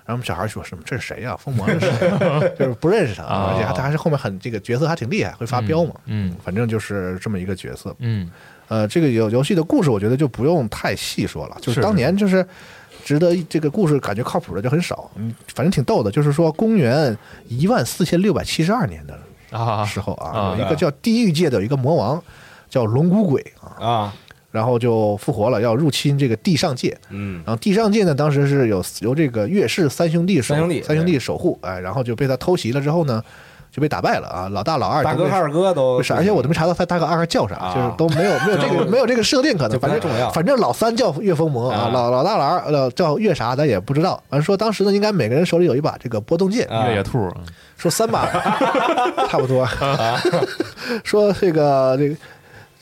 [0.05, 1.91] 然后我们小孩说什么这是谁呀、风魔是谁？
[2.59, 5.95] 就是不认识他，哦而且还他还是后面很这个角色还挺厉害，会发飙嘛。
[6.07, 7.95] 嗯反正就是这么一个角色。
[7.99, 8.31] 嗯
[8.69, 12.47] 呃，这个游游戏的故事，我觉得就不用太细说了，就是是当年就是
[13.05, 16.11] 值得这个故事感觉靠谱的就很少，嗯，反正挺逗的。
[16.11, 17.15] 就是说，公元
[17.49, 19.19] 一万四千六百七十二年的
[19.51, 22.23] 啊时候啊，啊有一个叫地狱界的有一个魔王
[22.73, 24.15] 叫龙骨鬼啊，啊，
[24.51, 26.97] 然后就复活了，要入侵这个地上界。
[27.11, 27.43] 嗯。
[27.45, 33.23] 然后地上界呢，当时是有由这个岳氏三兄弟守三兄弟三兄弟守护，哎，然后就被他偷袭了之后呢，
[33.71, 35.99] 就被打败了啊，老大老二大哥二哥都？
[36.15, 37.75] 而且我都没查到他大哥二哥叫啥，啊。
[37.75, 40.31] 就是都没有没有这个 没有这个设定，可能反正重要。
[40.31, 41.91] 反正老三叫岳风魔啊，啊。
[41.93, 44.23] 老老大老二呃叫岳啥咱也不知道。
[44.31, 46.89] 反正说当时呢，应该每个人手里有一把这个波动剑，啊。
[46.89, 47.31] 越野兔，
[47.77, 48.27] 说三把
[49.29, 49.69] 差不多，
[51.05, 52.17] 说这个这个。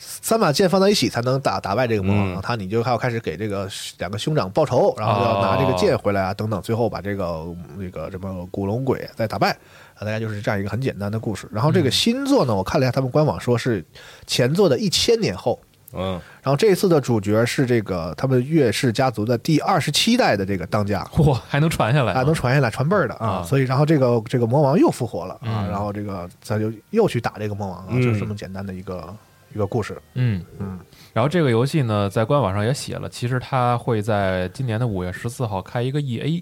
[0.03, 2.41] 三把剑放在一起才能打打败这个魔王，嗯。
[2.41, 7.45] 他你就还要开始给这个两个兄长报仇，然后要拿这个剑回来啊，等等，最后把这个
[7.77, 9.51] 那个什么古龙鬼再打败，
[9.93, 11.47] 啊，大概就是这样一个很简单的故事。
[11.51, 13.85] 然后这个新作呢，我看了一下他们官网说是
[14.25, 15.59] 前作的一千年后，
[15.93, 16.19] 嗯。
[16.41, 23.43] 然后这一次的主角是这个他们岳氏家族的第二十七代的这个当家，嚯，还能传下来啊，能传下来传辈儿的啊，啊。
[23.43, 25.69] 所以然后这个这个魔王又复活了啊，嗯。
[25.69, 28.01] 然后这个咱就又去打这个魔王啊，嗯。
[28.01, 29.13] 就是这么简单的一个
[29.53, 30.01] 一个故事。
[30.15, 30.79] 嗯嗯。
[31.13, 36.41] 然后这个游戏呢，在官网上也写了，其实它会在今年的五月十四号开一个 EA，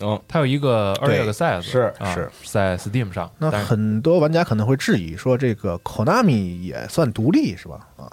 [0.00, 7.86] 嗯它有一个 Early 对 Access，是啊是在 Steam 上，那很多玩家可能会质疑说，这个 Konami 也算独立是吧？
[7.96, 8.10] 啊，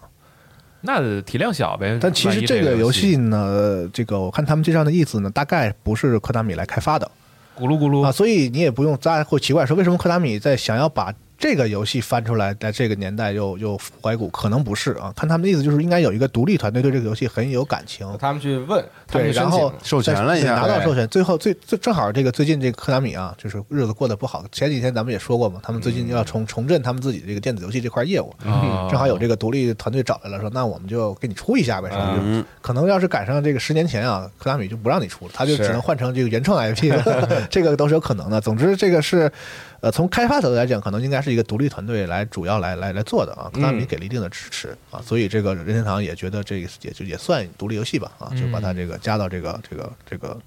[0.82, 1.98] 那体量小呗。
[2.02, 7.10] 但其实这个游游戏呢，这个我看他们介绍的意思呢，大概不是科达米来开发的
[7.58, 14.30] 咕噜咕噜啊，所以你也不用大家会奇怪说，为什么科达米在想要把这个游戏翻出来，在这个年代又又怀古？
[14.30, 24.46] 可能不是啊，看他们的意思就是应该有一个独立团队对这个游戏很有感情，他们去问，他们对，然后，授权了一下拿到授权，最后最最正好这个最近这个科达米啊，就是日子过得不好。
[24.54, 38.40] 前几天咱们也说过嘛，他们最近要重重振他们自己这个电子游戏这块业务，啊正好有这个独立团队找来了，说那我们就给你出一下呗，说就嗯可能要是赶上这个十年前啊，科达米就不让你出了，他就只能换成这个原创 IP 了， 这个都是有可能的。
[38.40, 39.30] 总之，这个是
[39.84, 50.40] 呃从开发角度来讲，可能应该是一个独立团队来主要来来来做的啊，科达米给了一定的支持啊，所以这个任天堂也觉得这个也就也算独立游戏吧啊，就把它这个加到这个这个这个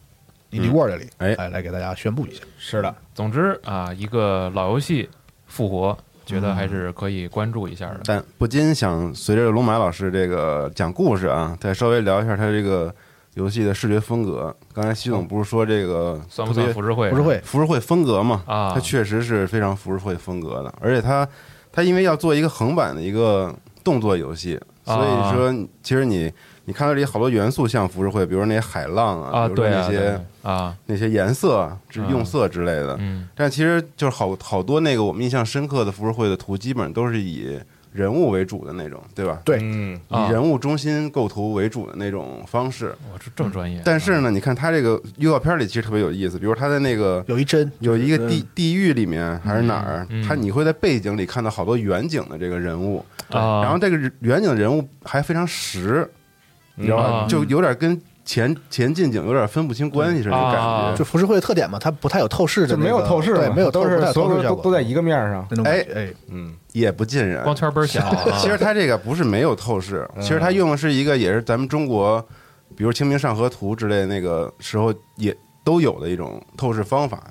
[0.52, 2.40] Indie World 里，哎来来给大家宣布一下。
[2.56, 5.06] 是的，总之啊，一个老游戏
[5.46, 8.00] 复活，觉得还是可以关注一下的。
[8.04, 12.94] 但不禁想随着龙马老师这个讲故事啊，再稍微聊一下他这个
[13.36, 14.54] 游戏的视觉风格。
[14.74, 17.08] 刚才徐总不是说这个算不特别算浮世绘？
[17.10, 18.42] 不是会浮世绘风格嘛？
[18.46, 21.26] 啊它确实是非常浮世绘风格的，而且它
[21.70, 26.32] 它因为要做一个横版的一个动作游戏，啊所以说其实你
[26.64, 30.20] 你看到这里好多元素像浮世绘，比如说那些海浪啊，啊，比如说对啊，那些、对
[30.50, 32.96] 啊，那些颜色、是啊用色之类的。
[32.98, 37.60] 嗯但其实就是好好多那个我们印象深刻的浮世绘的图，基本上都是以
[37.96, 39.40] 人物为主的那种，对吧？
[39.44, 39.58] 对。
[39.62, 40.26] 嗯啊。
[40.26, 42.94] 以人物中心构图为主的那种方式。
[43.12, 47.72] 我这这么专业，但是呢，你看他这个预告片里其实特别有意思，比如他在那个有一帧。
[47.80, 56.08] 有一个地地狱里面还是哪儿他你会在背景里看到好多远景的这个人物，啊，然后这个远景人物还非常实，
[56.74, 57.22] 你知道啊。
[57.22, 57.26] 吧？
[57.28, 60.90] 就有点跟前前近景有点分不清关系似的那种感啊。
[60.90, 61.04] 觉就。
[61.04, 65.46] 浮世绘的特点嘛，它不太有透视的就，没有透视，对，没有透都是不太有所有都都在一个面上。
[65.50, 65.92] 那种感觉。
[65.94, 70.22] 哎，嗯也不尽然，光圈倍儿小啊， 其实它这个不是没有透视，嗯。
[70.22, 72.20] 其实它用的是一个也是咱们中国，
[72.76, 75.34] 比如《清明上河图》之类的那个时候也
[75.64, 77.30] 都有的一种透视方法，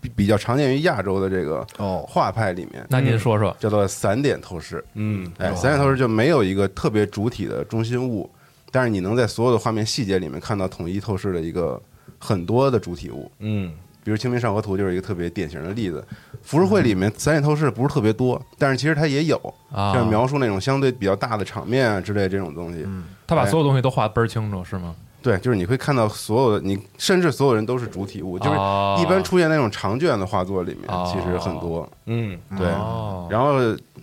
[0.00, 3.54] 比比较常见于亚洲的这个哦，画派里面，那您说说。
[3.60, 4.82] 叫做散点透视。
[4.94, 8.30] 嗯哎，散点透视就没有一个特别主体的中心物，
[8.72, 11.78] 但是你能在所有的画面细节里面看到统一透视的一个
[12.18, 13.30] 很多的主体物。
[13.40, 13.70] 嗯
[14.08, 16.02] 比如《清明上河图》就是一个特别典型的例子。
[16.40, 19.36] 浮世绘里面散点透视不是特别多，但是其实它也有，
[19.70, 22.86] 啊，就是描述那种相对比较大的场面啊之类这种东西。
[23.26, 24.94] 他把所有东西都画得倍儿清楚，是吗？
[25.20, 31.86] 对，就是你会看到所有的你，甚至所有人都是主体物，就是哦一般出现那种长卷的画作里面，哦其实很多。
[32.06, 33.58] 嗯对，哦然后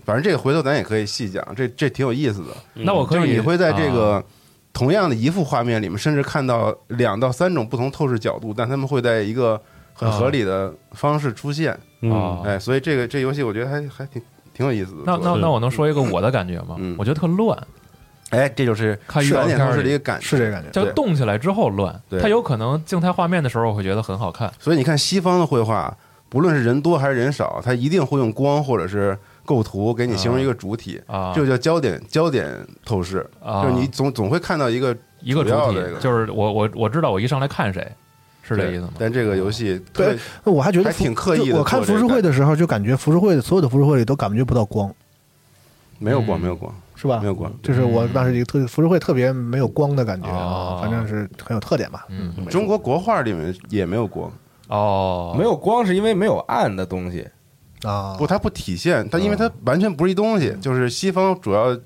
[0.06, 2.50] 反正这个回头咱也可以细讲，这这挺有意思的。
[2.76, 4.26] 那我可以，就是你会在这啊个
[4.72, 9.60] 同样的一幅画面里面，甚至看到两到三种不同透视角度，但他们会在一个
[9.96, 11.76] 很合理的方式出现。
[12.02, 14.22] 哦哎，所以这个这游戏我觉得还还挺
[14.54, 15.02] 挺有意思的。
[15.06, 16.96] 那那那我能说一个我的感觉吗嗯？
[17.00, 17.58] 我觉得特乱，
[18.30, 20.26] 哎，这就是看预告散点透视片儿里的一个感觉。
[20.26, 20.70] 是这个感觉。
[20.70, 22.00] 就动起来之后乱。
[22.08, 24.52] 对它有可能静态画面的时候，我会觉得很好看。
[24.60, 25.96] 所以你看西方的绘画，
[26.30, 32.56] 不论是人多还是人少，它一定会用光或者是构图给你形容一个主体，啊，这就叫焦点焦点
[32.86, 37.92] 透视，啊就是你总总会看到一个一个主体就是我我我知道我一上来看谁，
[38.48, 38.90] 是这意思吗？
[39.00, 44.94] 但这个游戏对我还觉得还挺刻意的我看浮世绘的时候，就感觉浮世绘的所有的浮世绘里都感觉不到光，
[45.98, 47.20] 没有光，嗯没有光，是吧？
[47.20, 47.52] 没有光。
[47.64, 50.28] 就是我当时一个特浮世绘特别没有光的感觉
[50.82, 52.06] 反正是很有特点吧。
[52.10, 54.32] 嗯，中国国画里面也没有光，
[54.68, 57.28] 哦，没有光是因为没有暗的东西。
[57.84, 60.56] 啊，不，它不体现，它因为它完全不是一东西。
[60.60, 61.78] 就是西方主要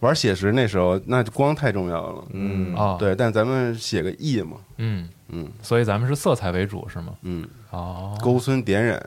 [0.00, 2.24] 玩写实那时候，那光太重要了。
[2.32, 7.12] 嗯啊，，对，但咱们写个意嘛，嗯，嗯所以咱们是色彩为主是吗？
[7.22, 9.00] 嗯，哦，勾皴点染，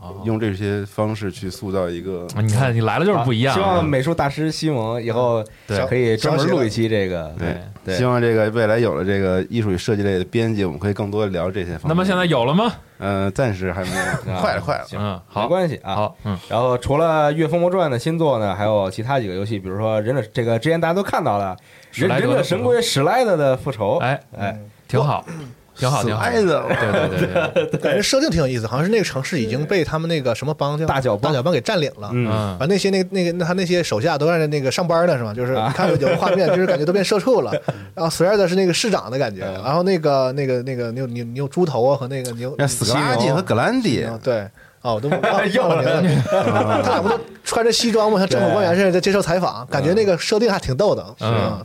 [0.00, 3.58] 哦用这些方式去塑造一个你看你来了就是不一样啊。
[3.58, 5.44] 希望美术大师西蒙以后
[5.88, 7.34] 可以专门录一期这个。
[7.38, 7.56] 对。
[7.84, 11.88] 对希望这个未来有了这个艺术与设计类的编辑，我们可以更多的聊这些方面。
[11.88, 12.72] 那么现在有了吗？
[12.98, 13.90] 嗯，暂时还没
[14.26, 14.84] 有，啊 快了，快了。
[14.88, 15.94] 行嗯，没，关系啊。
[15.94, 21.56] 好，嗯，然后除了《月风魔传》的新作呢，还有其他几个游戏，比如说《忍者》这个之前大家都看到了，
[22.00, 23.98] 《忍忍者神龟史莱德的复仇》。
[24.00, 24.58] 哎，哎，
[24.88, 25.24] 挺好，
[25.76, 26.24] 挺好，挺好。
[26.24, 32.10] 的，对对对对，感觉设定挺有意思，好像是那个城市已经被他们那个什么帮叫大脚帮大脚帮给占领了。
[32.12, 35.34] 嗯，嗯完那些那那个那他那些手下都在那个上班呢是吗？
[35.34, 37.52] 就是啊看有画面， 就是感觉都变社畜了。
[37.94, 44.46] 然后 s 的是那个市长的感觉，嗯然后那个那个那个你有你有你有猪头啊和那个你有那死格拉季和格兰迪，啊对
[44.82, 48.18] 哦我都忘忘了名字，他俩不都穿着西装吗？
[48.18, 51.04] 像政府官员似的在接受采访，感觉那个设定还挺逗的。
[51.20, 51.64] 嗯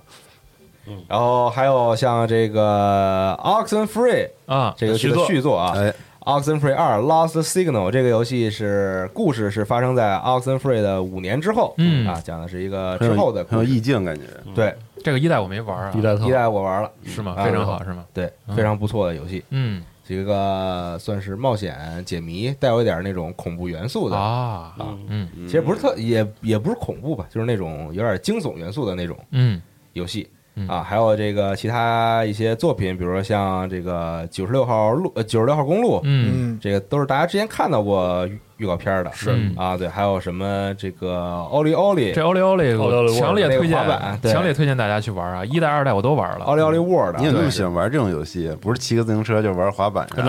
[0.92, 1.04] 嗯。
[1.08, 5.58] 然后还有像这个 Oxen Free 啊，这个游戏的续作续作。
[5.58, 12.08] 啊，哎，Oxen Free 二 Lost Signal 这个游戏是故事是发生在 Oxen Free 的五年之后，嗯。
[12.08, 13.64] 啊，讲的是一个之后的很有。
[13.64, 14.24] 意境感觉。
[14.54, 17.36] 对，这个一代我没玩啊，一代一代我玩了，是吗？
[17.38, 18.06] 啊非常好，是吗？
[18.14, 18.56] 对，嗯。
[18.56, 19.84] 非常不错的游戏，嗯。
[20.08, 24.18] 一个算是冒险解谜，带有一点那种恐怖元素的。
[24.18, 24.76] 啊，
[25.08, 25.30] 嗯。
[25.46, 29.62] 其实不是特也也不是恐怖吧，就是那种有点惊悚元素的那种嗯。
[29.94, 30.28] 游戏。
[30.30, 36.32] 嗯啊，还有这个其他一些作品，比如说像这个九十六号路呃九十六号公路，嗯。
[36.34, 36.60] 嗯。
[36.62, 38.28] 这个都是大家之前看到过
[38.62, 41.18] 预预告片的，是啊，对，还有什么这个
[41.52, 42.72] 奥利奥利这奥利奥利，
[43.18, 43.78] 强烈推荐
[44.22, 45.44] 强烈推荐大家去玩啊！
[45.44, 46.46] 一代、二代我都玩了。
[46.46, 48.56] 奥利奥利 World，你怎么那么喜欢玩这种游戏？
[48.62, 50.22] 不是骑个自行车就玩滑板这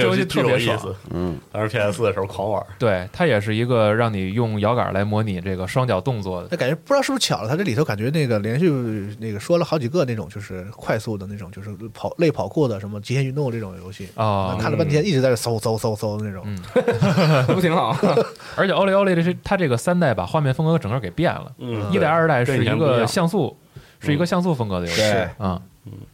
[0.00, 2.62] 游戏特别有意思，嗯，当时 PS 四的时候狂玩。
[2.78, 6.48] 对，它也是一个让你用摇杆来模拟这个双脚动作的。
[6.50, 8.70] 那感觉不知道是不是巧了，它这里头感觉那个连续
[9.18, 16.42] 那个说了好几个那种就是快速的那种，就是跑类跑酷的什么极限运动这种游戏啊看了半天一直在这搜搜搜搜的那种。
[16.44, 17.94] 嗯，不 挺好？
[18.56, 23.56] 而且奥利奥利这是它这个三代把画面风格整个给变了，嗯一代、二代是一个像素，
[24.00, 25.02] 是一个像素风格的游戏
[25.38, 25.60] 嗯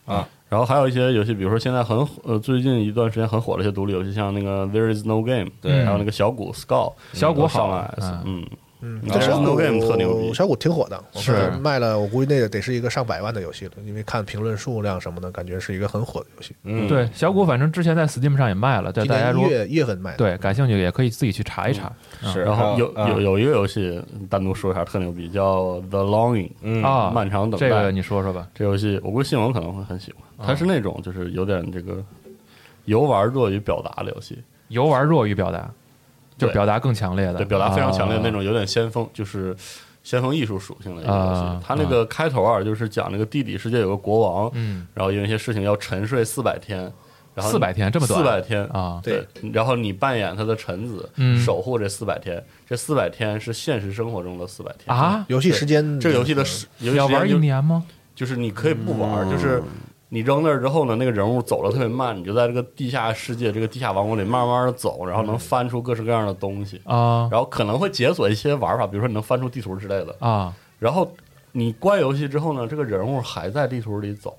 [0.05, 0.29] 啊。
[0.49, 7.85] 然后还有一些游戏，比如说现在很火呃最近一段时间很火的一些独立游戏，像那个 There Is No Game，对还有那个小谷 Skull，小谷好
[8.25, 8.47] 嗯
[8.81, 16.55] 嗯，这小 Game 特牛逼小谷挺火的，是卖了，我估计那个得是一个上百万的游戏了，因为看评论数量什么的，感觉是一个很火的游戏。
[16.65, 21.91] 嗯，对，小谷反正之前在 Steam 上也卖了，对大家如果年一月月份卖的，对感兴趣也可以自己去查一查。
[22.23, 27.69] 嗯是，然后有啊有有一个游戏单独说一下特牛逼，叫《The Longing》嗯啊，漫长等待。
[27.69, 28.47] 这个你说说吧。
[28.55, 32.05] 这游戏我估计信文可能会很喜欢，啊它是那种就是有点这个
[32.85, 35.71] 游玩弱于表达的游戏，游玩弱于表达，
[36.39, 39.57] 就表达更强烈的，对，表达非常强烈的那啊种，有点先锋，就是
[40.03, 41.63] 先锋艺术属性的一个游戏啊。
[41.65, 46.93] 它那个开头啊，就是讲那个地底世界有个国王，嗯，然后因为一些事情要沉睡四百天，
[47.35, 57.85] 然后400天这么短四百天啊对，然后你扮演他的臣子，嗯守护这四百天，这四百天是现实生活中的四百天啊，游戏时间这游戏的时游戏要玩一时间就年吗？
[58.15, 59.63] 就是你可以不玩，嗯就是
[60.09, 70.15] 你扔那儿之后呢，那个人物走的特别慢，你就在这个地下世界、这个地下王国里慢慢的走，然后能翻出各式各样的东西，啊然后可能会解锁一些玩法，比如说你能翻出地图之类的。
[70.21, 71.11] 啊然后
[71.53, 74.37] 你关游戏之后呢，这个人物还在地图里走，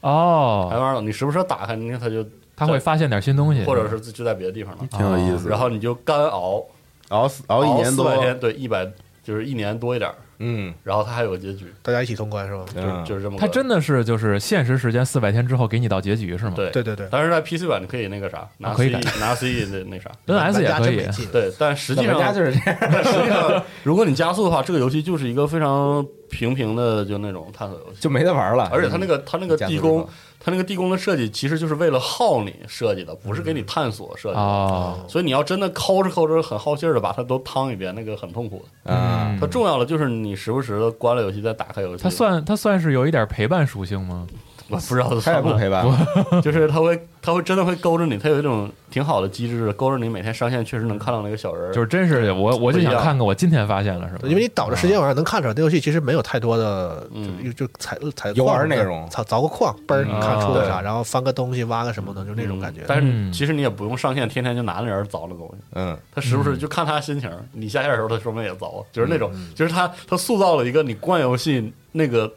[0.00, 5.48] 还哦，慢慢走，你时不时打开，你看他就他会发现点新东西，或者是就在别的地方了，挺有意思。
[5.48, 6.64] 然后你就干熬
[7.08, 8.88] 熬死熬一年多400，天，对，一百
[9.24, 10.72] 就是一年多一点儿，嗯。
[10.82, 12.64] 然后它还有个结局，大家一起通关是吧？
[12.74, 13.40] 就就是这么个。
[13.40, 16.52] 他真的是就是现实时间四百天之后给你到结局是吗？
[16.56, 16.70] 对。
[16.70, 17.08] 对对对。
[17.10, 19.10] 但是在 PC 版你可以那个啥，拿啊可以 C 改。
[19.20, 20.10] 拿 C 那那啥。
[20.26, 21.26] NS 也可以。
[21.32, 28.00] 对，但实际上玩家就是这样， 但实际上，如果你加速的话，这个游戏就是一个非常平平的就那种探索游戏。
[28.00, 28.68] 就没得玩了。
[28.72, 30.04] 而且它那个它那个地宫
[30.40, 34.40] 它那个地宫的设计其实就是为了耗你设计的，不是给你探索设计的。
[34.40, 38.92] 哦，所以你要真的抠着抠着很耗劲儿的把它都趟一遍，那个很痛苦的。
[38.92, 42.02] 啊嗯它重要的就是你时不时的关了游戏再打开游戏。
[42.02, 44.26] 它算它算是有一点陪伴属性吗？
[44.72, 45.84] 我不知道他也不陪伴，
[46.42, 51.72] 就是他会他会真的会勾着你，他有一种挺好的机制，勾着你每天上线确实能看到那个小人儿。
[51.72, 54.20] 就是真是我我就想看看我今天发现了是吧？
[54.28, 62.82] 因为你倒着时间往上能看出来，这游戏其实没有太多的，嗯就就采采游玩矿内容凿凿个矿，嘣儿嗯看出个啥，啊然后翻个东西挖个什么的，就那种感觉。
[62.86, 65.56] 但是嗯其实你也不用上线，天天就拿那人凿那东西。
[65.74, 72.30] 嗯他时不时就看他心情，你下线的时候他说不定也凿，就是那种，就是他他塑造了一个你关游戏那个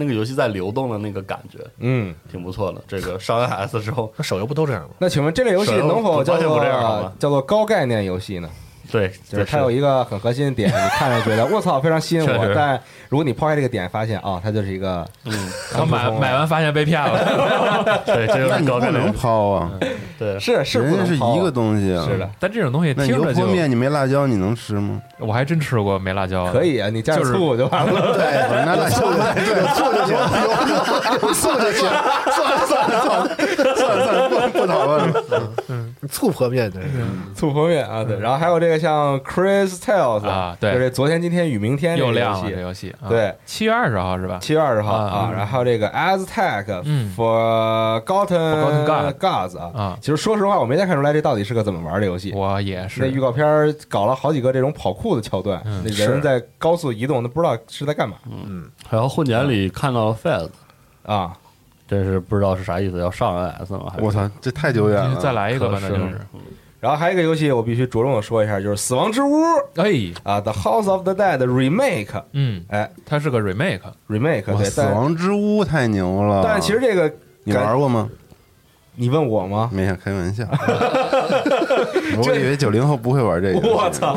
[0.00, 2.14] 那个游戏在流动的那个感觉，嗯。
[2.30, 2.80] 挺不错的。
[2.86, 4.90] 这个上 NS 之后，那手游不都这样吗？
[5.00, 8.48] 那请问这类游戏能否叫做叫做高概念游戏呢？
[8.90, 15.32] 对，就是它有一一个很核心的点，你看着觉得我操非常吸引我，但如果你抛开这个点，发现啊，它就是一个嗯，
[15.72, 19.70] 然后买买完发现被骗了，对，这就那是你不能高概念，抛啊，
[20.18, 22.04] 对，是是不人家是一个东西啊。
[22.10, 25.00] 是的，但这种东西听着就泼面你没辣椒你能吃吗？
[25.20, 27.92] 我还真吃过没辣椒，可以啊，你加点就是醋就完了。
[28.18, 31.88] 对，那辣椒对醋就行，有有醋就行。
[32.34, 33.36] 算了算了算了
[33.76, 34.17] 算了算了，
[34.50, 35.24] 不不讨论了。
[35.68, 36.88] 嗯，醋泼面这是。
[37.34, 44.38] 醋泼面啊，对，然后还有这个像 Chris Tales 啊对就是昨天、今天与明天这个又亮了游戏这游戏，啊对，七月二十号是吧？
[44.40, 52.32] 七月二十号啊啊，然后还有这个 Aztec 嗯 Forgotten Gods 啊啊，其实说实话，我没太看出来这到底是个怎么玩的游戏。
[52.34, 60.48] 我也是那预告片搞了好几个这种跑酷的桥段，嗯那人在高速移动，都不知道是在干嘛嗯然后混剪里看到 Fez，
[61.04, 61.32] 啊。
[61.88, 63.86] 这是不知道是啥意思，要上 NS 吗？
[63.90, 65.16] 还是我操，这太久远了。
[65.16, 66.20] 再来一个吧，可那就是是。
[66.80, 69.34] 然后还有一个游戏，我必须着重的说一下，就是《死亡之屋》
[69.76, 76.42] 哎，啊，《The House of the Dead》Remake，嗯，哎它是个 remake，，Remake 哇，对，死亡之屋太牛了。
[76.44, 77.12] 但其实这个
[77.42, 78.08] 你玩过吗？
[79.00, 79.70] 你问我吗？
[79.72, 80.44] 没想开玩笑，
[82.18, 83.58] 我以为九零后不会玩这个。
[83.68, 84.14] 我操！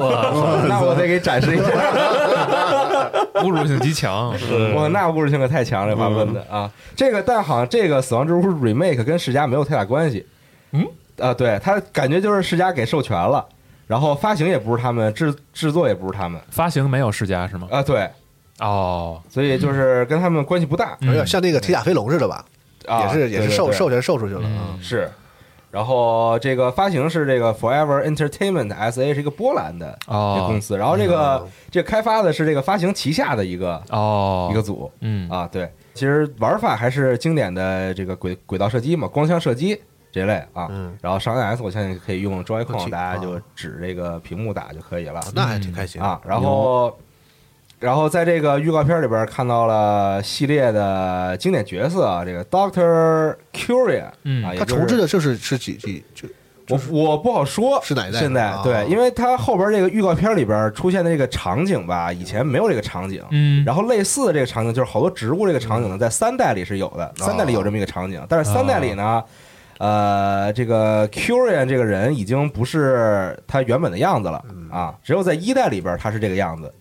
[0.68, 1.66] 那我得给展示一下。
[3.44, 4.30] 侮辱性极强。
[4.76, 6.72] 哇，那侮辱性可太强了，这话问的啊！
[6.96, 10.26] 这个，但好像这个《死亡之屋》remake 跟世嘉没有太大关系。
[10.72, 10.86] 嗯，
[11.20, 13.46] 啊，对他感觉就是世嘉给授权了，
[13.88, 17.68] 然后发行也不是他们，制制作也不是他们发行没有世嘉是吗？
[17.72, 18.10] 啊，对，
[18.60, 20.98] 哦，所以就是跟他们关系不大。
[21.02, 22.46] 有点像那个铁甲飞龙似的吧？
[22.88, 24.80] 啊也是也是授授权授出去了嗯啊。
[24.82, 25.10] 是。
[25.72, 34.92] 然后这个发行是这个 Forever Entertainment SA 是一个波兰的公司，然后这个哦这个开发的是这个发行旗下的一个哦，一个组。
[35.00, 35.30] 嗯。
[35.30, 40.68] 啊，对，其实玩法还是经典的这个轨轨道射击嘛，光枪射击这类啊。
[40.70, 45.22] 嗯，然后上 NS 我相信可以用 Joy-Con，挺大家就啊指这个屏幕打就可以了。
[45.34, 46.02] 那还挺开心。
[46.02, 46.20] 啊。
[46.26, 46.94] 然后，
[47.82, 56.30] 然后在这个预告片里边看到了系列的经典角色啊，这个 Doctor Curia，嗯啊，他就是重置的就是是几几就
[56.70, 58.62] 我我不好说是哪一代现在啊。
[58.64, 63.22] 对，因为它后边这个预告片里边出现的这个场景吧，以前没有这个场景。
[63.32, 69.22] 嗯，然后类似的这个场景，就是好多植物这个场景呢，在三代里是有的，三代里有这么一个场景，但是三代里呢，
[69.80, 74.70] 呃，这个 Curian 这个人已经不是他原本的样子了嗯。
[74.70, 76.72] 啊，只有在一代里边他是这个样子，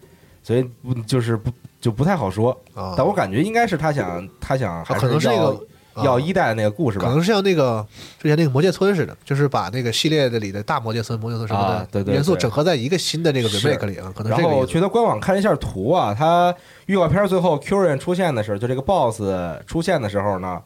[0.50, 1.48] 所以不就是不
[1.80, 2.50] 就不太好说。
[2.74, 7.22] 啊，但我感觉应该是他想他想还可能是那要个啊要一代的那个故事吧可能。
[7.22, 7.86] 是像那个
[8.18, 16.52] 之前那个魔界村似的，就是把那个系列的里的大魔界村、魔界村什么啊对对的元素整合在一个新的这个 remake 里啊，可能然后去他官网看了一下图啊，他
[16.86, 19.22] 预告片最后 Curian 出现的时候，就这个 BOSS
[19.68, 20.60] 出现的时候呢，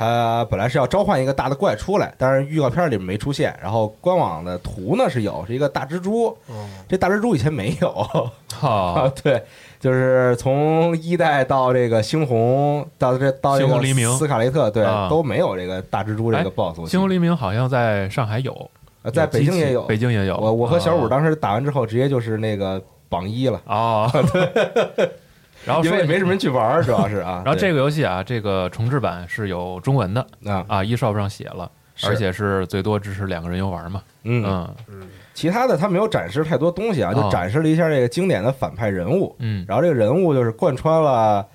[0.00, 3.54] 他本来是要召唤一个大的怪出来，但是预告片里面没出现。
[3.62, 6.66] 然后官网的图呢是有，是一个大蜘蛛，哦。
[6.88, 7.90] 这大蜘蛛以前没有。
[8.08, 9.42] 啊好，，对，
[9.78, 14.10] 就是从一代到这个猩红，到这到这个黎明。
[14.16, 15.06] 斯卡雷特，对，啊。
[15.10, 16.88] 都没有这个大蜘蛛这个哎 BOSS 我记得。
[16.88, 18.70] 星空黎明好像在上海有，
[19.02, 20.34] 呃在北京也有，北京也有。
[20.38, 21.08] 我我和小五啊。
[21.10, 23.60] 当时打完之后，直接就是那个榜一了。
[23.66, 24.10] 哦，
[25.64, 27.42] 然后说因为也没什么人去玩儿，主要是啊。
[27.44, 31.70] 然后这个个游戏啊，这个重置版是有中文的啊，啊，eShop 上写了，
[32.04, 34.02] 而且是最多支持两个人游玩嘛。
[34.24, 34.44] 嗯，
[34.88, 41.46] 嗯其他的他没有展示太多东西啊，就哦展示了一下这个经典的反派人物，嗯然后这个人物就是贯穿了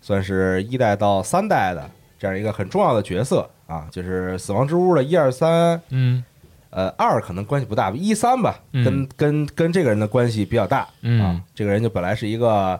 [0.00, 1.88] 算是一代到三代的
[2.18, 6.22] 这样一个很重要的角色啊，就是死亡之屋的一二三，嗯
[6.70, 11.42] 呃，二可能关系不大，一三吧，嗯跟跟跟这个人的关系比较大啊嗯。
[11.54, 12.78] 这个人就本来是一个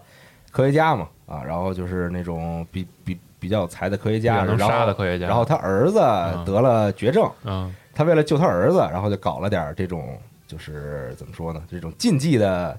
[0.52, 5.26] 科学家嘛啊，然后就是那种比比比较有才的科学家，能然后杀的科学家。
[5.26, 5.98] 然后他儿子
[6.46, 12.78] 得了绝症，嗯他为了救他儿子，然后就搞了点这种，就是怎么说呢，这种禁忌的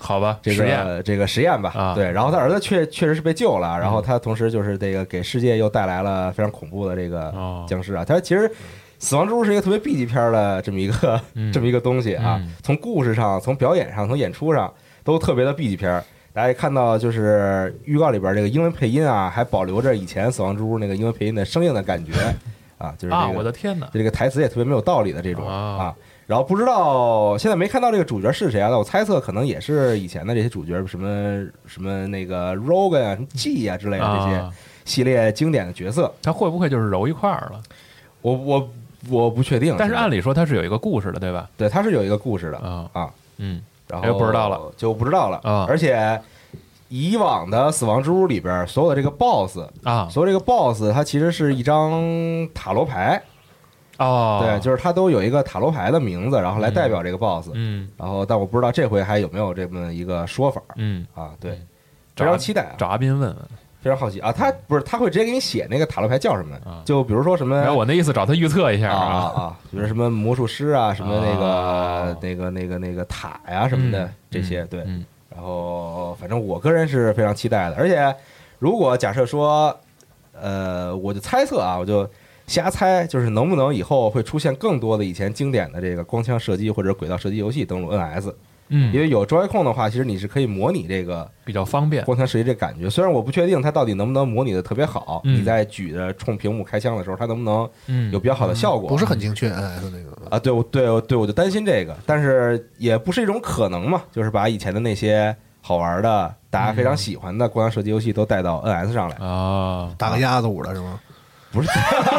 [0.00, 0.84] 好吧，这实验。
[0.84, 1.70] 个这个实验吧。
[1.74, 1.94] 啊。
[1.94, 7.64] 对，然后他儿子确确实是被救了，然后嗯他同时就是这个给世界又带来了非常恐怖的这个哦。
[7.68, 8.04] 僵尸啊。
[8.04, 8.48] 他其实
[8.98, 12.38] 《死亡之屋》是一个特别 B 级片的这么一个、 嗯这么一个东西啊。
[12.42, 14.72] 嗯，从故事上、从表演上、从演出上
[15.04, 16.04] 都特别的 B 级片儿。
[16.32, 22.12] 大家看到就是预告里边这个英文配音啊，还保留着以前《死亡之屋》那个英文配音的生硬的感觉
[22.78, 23.88] 啊，就是啊，这个我的天哪！
[23.92, 25.94] 这个台词也特别没有道理的这种啊啊。
[26.26, 28.68] 然后不知道现在没看到这个主角是谁啊？
[28.70, 34.50] 那我猜测可能也是以前的这些主角，什么什么那个 Rogan 啊、什么 G 啊之类的这些啊，
[34.86, 36.10] 系列经典的角色。
[36.22, 37.60] 他会不会就是揉一块儿了？
[38.22, 38.70] 我我
[39.10, 41.50] 我不确定，但是按理理说他是有一个故事的，对吧？
[41.58, 43.60] 对他是有一个故事的啊啊，嗯
[43.92, 45.40] 然后哎不知道了，就不知道了。
[45.44, 45.66] 啊。
[45.68, 46.20] 而且
[46.88, 50.08] 以往的《死亡之屋》里边所有的这个 BOSS，啊。
[50.10, 52.02] 所有这个 BOSS 它其实是一张
[52.52, 53.22] 塔罗牌，
[53.98, 57.50] 哦，对，就是它都有一个塔罗牌的名字，然后来代表这个 BOSS。
[57.54, 60.60] 嗯然后，但我不知道这回还有没有这么一个说法。
[60.76, 61.30] 嗯，啊？
[61.38, 61.60] 对，
[62.16, 63.36] 非常期待啊，找阿斌问问。
[63.82, 64.32] 非常好奇啊。
[64.32, 66.80] 他不是他会直接给你写那个塔罗牌叫什么啊？
[66.86, 74.80] 就比如说什么我那意思找他预测一下啊啊啊，比如什么魔术师啊，什么那个啊那个那个那个塔呀什么的嗯这些，对。
[74.86, 75.04] 嗯
[75.34, 77.76] 然后，反正我个人是非常期待的。
[77.76, 78.14] 而且，
[78.58, 79.74] 如果假设说，
[80.38, 82.06] 呃，我就猜测啊，我就
[82.46, 88.30] 瞎猜，就是能不能以后会出现更多的以前经典的这个光枪射击或者轨道射击游戏登陆 NS，
[88.68, 92.04] 嗯，因为有 Joy-Con 的话，其实你是可以模拟这个比较方便。
[92.04, 92.88] 光枪射击这感觉。
[92.88, 98.88] 虽然我不确定它到底能不能模拟的特别好，嗯你在举着冲屏幕开枪的时候，它能不能嗯，有比较好的效果？
[98.88, 110.98] 不是很精确，NS 那个啊，对，我对我对我就担心这个，但是也不是一种可能嘛，就是把以前的那些好玩的、大家非常喜欢的光枪射击游戏都带到 NS 上来，啊，打个鸭子舞的是吗？
[111.52, 111.68] 不是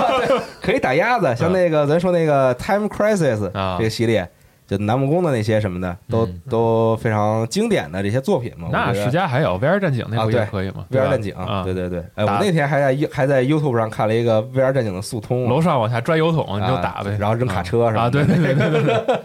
[0.61, 4.29] 可以打鸭子，像那个咱说那个 Time Crisis 啊这个系列，
[4.66, 8.70] 就南木宫的那些什么的，都嗯都非常经典的这些作品嘛。
[8.72, 19.20] 那世嘉还有 VR 战警那不也可以吗 VR 战警，啊，对对对，哎，我那天还在还在 YouTube 上看了一个 VR 战警的速通，楼上往下拽油桶，你就啊打呗，然后扔卡车什么的啊，对对对对对对，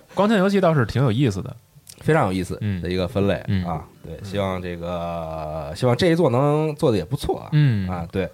[0.14, 1.54] 光枪游戏倒是挺有意思的，
[2.00, 3.84] 非常有意思嗯的一个分类嗯啊。
[4.04, 7.48] 对，希望这个希望这一座能做的也不错啊。
[7.52, 8.28] 嗯啊，对。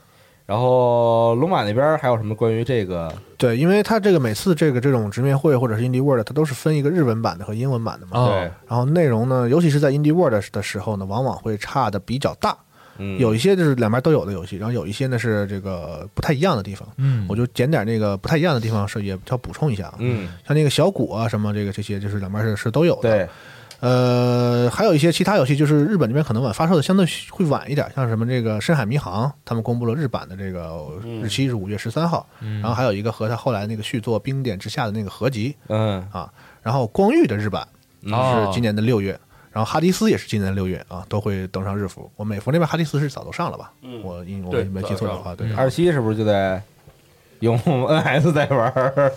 [0.51, 3.09] 然后龙马那边还有什么关于这个？
[3.39, 8.19] 对，因为它这个每次这个这种直面会或者是 Indie World，它都是分一个日文版的和英文版的嘛。
[8.19, 12.57] 哦对，然后内容呢，尤其是在 Indie World 的时候呢，往往会差的比较大。
[12.99, 16.89] 嗯，有一些就是两边都有的游戏，然后有一些呢是这个不太一样的地方。
[16.97, 19.95] 嗯，我就捡点那个不太一样的地方，是也要补充一下啊。
[19.99, 23.03] 嗯，像那个小谷啊什么这个这些，就是两边是是都有的。
[23.03, 23.29] 对，
[23.81, 32.61] 呃，还有一些其他游戏，就是日本这边可能晚发售的相对会晚一点，像什么这个《深海迷航》，他们公布了日版的这个日期是五月十三号，嗯。
[32.61, 35.57] 然后还有一个和他后来那个续作《冰点之下》的那个合集。
[35.69, 36.31] 嗯，啊，
[36.63, 37.67] 然后光遇的日版
[38.05, 39.19] 哦是今年的六月，
[39.51, 42.11] 然后哈迪斯也是今年的六月啊，都会登上日服。
[42.17, 43.73] 我美服那边哈迪斯是早都上了吧？
[43.81, 44.03] 嗯。
[44.03, 45.49] 我印我对没记错的话，对。
[45.49, 46.63] 嗯，二七是不是就在
[47.41, 49.13] 用 NS 在玩儿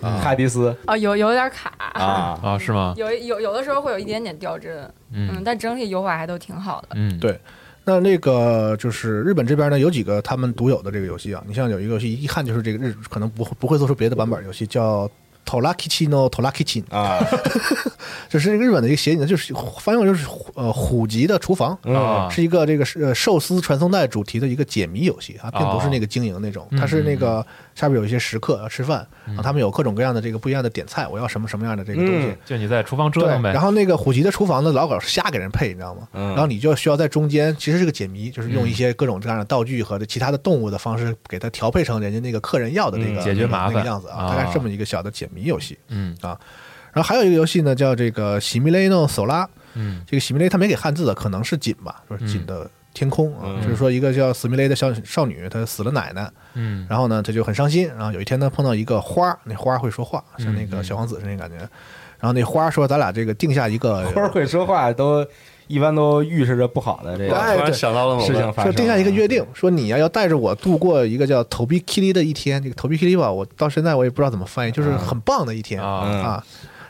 [0.00, 2.38] 哈迪斯啊，有有点卡，啊？
[2.42, 2.94] 啊是吗？
[2.96, 4.72] 有有有的时候会有一点点掉帧，
[5.12, 6.88] 嗯，嗯但整体优化还都挺好的。
[6.94, 7.38] 嗯，对
[7.84, 15.10] 那那个就是日本这边呢，有几个他们独有的这个游戏啊，你像有一个游戏一看就是这个日可能不会不会做出别的版本游戏，叫
[15.44, 17.18] Tolakichi no Tolakichi，啊，
[18.28, 22.28] 这是那个日本的一个谐音，就是翻译过来就是呃虎级的厨房，啊。
[22.30, 27.44] 是一个这个呃寿司传送带主题的一个解谜游戏啊，并不是那个经营那种，它是那个
[27.80, 32.36] 下边有一些食客要吃饭，然后他们有各种各样的这个不一样的点菜，我要什么什么样的这个东西嗯。
[32.44, 33.52] 就你在厨房折对腾，呗。
[33.52, 36.06] 然后那个虎吉的厨房呢，老搞瞎给人配，你知道吗？
[36.12, 45.78] 嗯然后你就需要在中间，其实是个解谜，就是用一些各种各样的道具和其他的动物的方式，给它调配成人家那个客人要的那个、嗯解决麻烦那个样子啊，啊大概这么一个小的解谜游戏。
[45.88, 46.38] 嗯啊，
[46.92, 49.44] 然后还有一个游戏呢，叫这个《喜米雷诺索拉》。
[49.74, 53.42] 嗯这个喜米雷他没给汉字的，可能是锦吧，就是锦的天空啊。
[53.44, 57.88] 嗯就是说一个叫死米雷的小少女，她死了奶奶，嗯然后呢，她就很伤心。
[57.88, 61.56] 然后有一天呢，碰到一个花儿，那花儿会说话，像那个小王子是那感觉。
[62.18, 65.26] 然后那花儿说：“咱俩这个定下一个花儿会说话都
[65.68, 72.62] 一般都预示着不好的这个突然想到了事情发生，定下一个约定，说你呀要带着我度过一个叫头皮 k 里的一天。
[72.62, 76.44] 这个头皮 k 里吧，我到现在我也不知道怎么翻译，就是很棒的一天啊。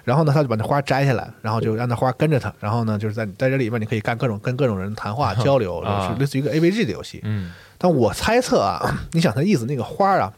[0.04, 2.52] 然后呢，他就把那花摘下来，然后就让那花跟着他。
[2.60, 7.20] 然后呢，就是在在这里面，你可以干各种跟各种人谈话 交流，啊是类似于一个 AVG 的游戏。
[7.24, 10.30] 嗯但我猜测啊，你想他意思，那个花啊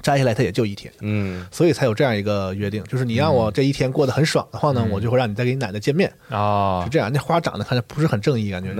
[0.00, 6.10] 摘下来它也就一天，嗯所以才有这样一个约定，就是你让我这一天过得很爽的话呢，嗯我就会让你再跟你奶奶见面。
[6.30, 8.72] 啊是这样，那花长得看着不是很正义，感觉，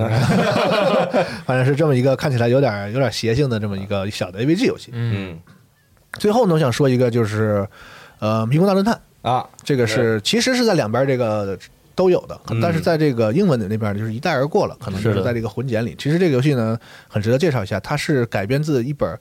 [1.44, 4.90] 反正是这么一个看起来有点有点邪性的这么一个小的 AVG 游戏。
[4.94, 5.38] 嗯嗯
[6.18, 7.68] 最后呢，我想说一个就是，
[8.18, 11.58] 呃，迷宫大侦探，啊，这个是其实是在两边这个
[11.94, 15.94] 都有的，嗯但是在这个英文的那边就是一带而过了，可能就是在这个混剪里。
[15.98, 19.18] 其实这个游戏呢，很值得介绍一下，它是改编自一本。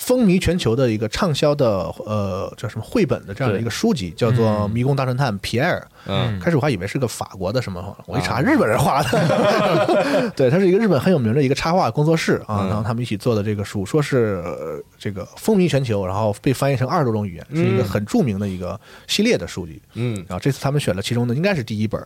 [0.00, 5.78] 风靡全球的一个畅销的呃叫什么绘本的这样的一个书籍，叫做《嗯迷宫大侦探皮埃尔》。
[6.06, 10.32] 嗯开始我还以为是个法国的什么，我一查日本人画的。
[10.34, 19.82] 对，它是一个日本很有名的一个插画工作室啊，嗯然后他们一起做的这个书，说是、呃这个风靡全球，然后被翻译成二十多种语言，是一个很著名的一个系列的书籍。
[19.94, 22.00] 嗯然后这次他们选了其中的应该是第一本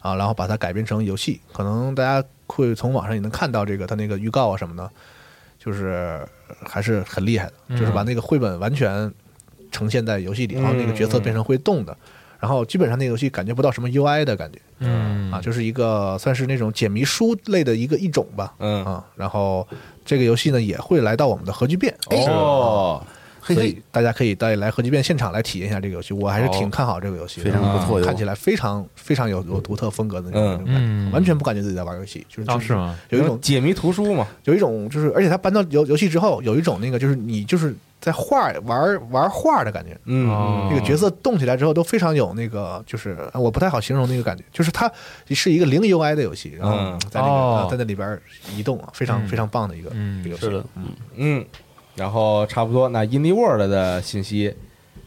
[0.00, 4.88] 啊，然后把它改编成游戏，可能大家会从网上也能看到这个它那个预告啊什么的，
[5.58, 6.24] 就是
[6.64, 7.78] 还是很厉害的，嗯。
[7.78, 9.12] 就是把那个绘本完全
[9.70, 11.96] 呈现在游戏里，然后那个角色变成会动的，
[12.38, 14.58] 然后基本上那个游戏感觉不到什么 UI 的感觉。
[14.78, 15.30] 嗯。
[15.30, 18.84] 啊，就是一个算是那种解谜书类的一个一种吧，嗯。
[18.84, 19.66] 啊，然后
[20.04, 23.04] 这个游戏呢也会来到我们的核聚变，哦，
[23.42, 31.10] 所以大家可以带来核聚变现场来体验一下这个游戏，我还是挺看好这个游戏的，非常不错看起来非常非常有有独特风格的那种感觉，嗯。
[31.12, 32.96] 完全不感觉自己在玩游戏，就是是吗？
[33.10, 39.98] 有一种解谜图书嘛，有一种就是，而且它搬到游游戏之后，有一种那个就是你就是在画玩玩画的感觉。
[40.04, 40.28] 嗯。
[40.30, 40.68] 哦。
[40.70, 44.90] 那个角色动起来之后都非常有那个，就是呃我不太好形容那个感觉，就是它
[45.30, 47.00] 是一个零 UI 的游戏，然后嗯。
[47.10, 48.18] 在那个、在那里边
[48.56, 49.28] 移动啊，非常、嗯。
[49.28, 50.20] 非常棒的一个、嗯。
[50.20, 50.42] 一个游戏。
[50.46, 50.84] 是的，嗯，
[51.16, 51.44] 嗯，
[52.00, 54.54] 然后差不多，那 Indie World 的信息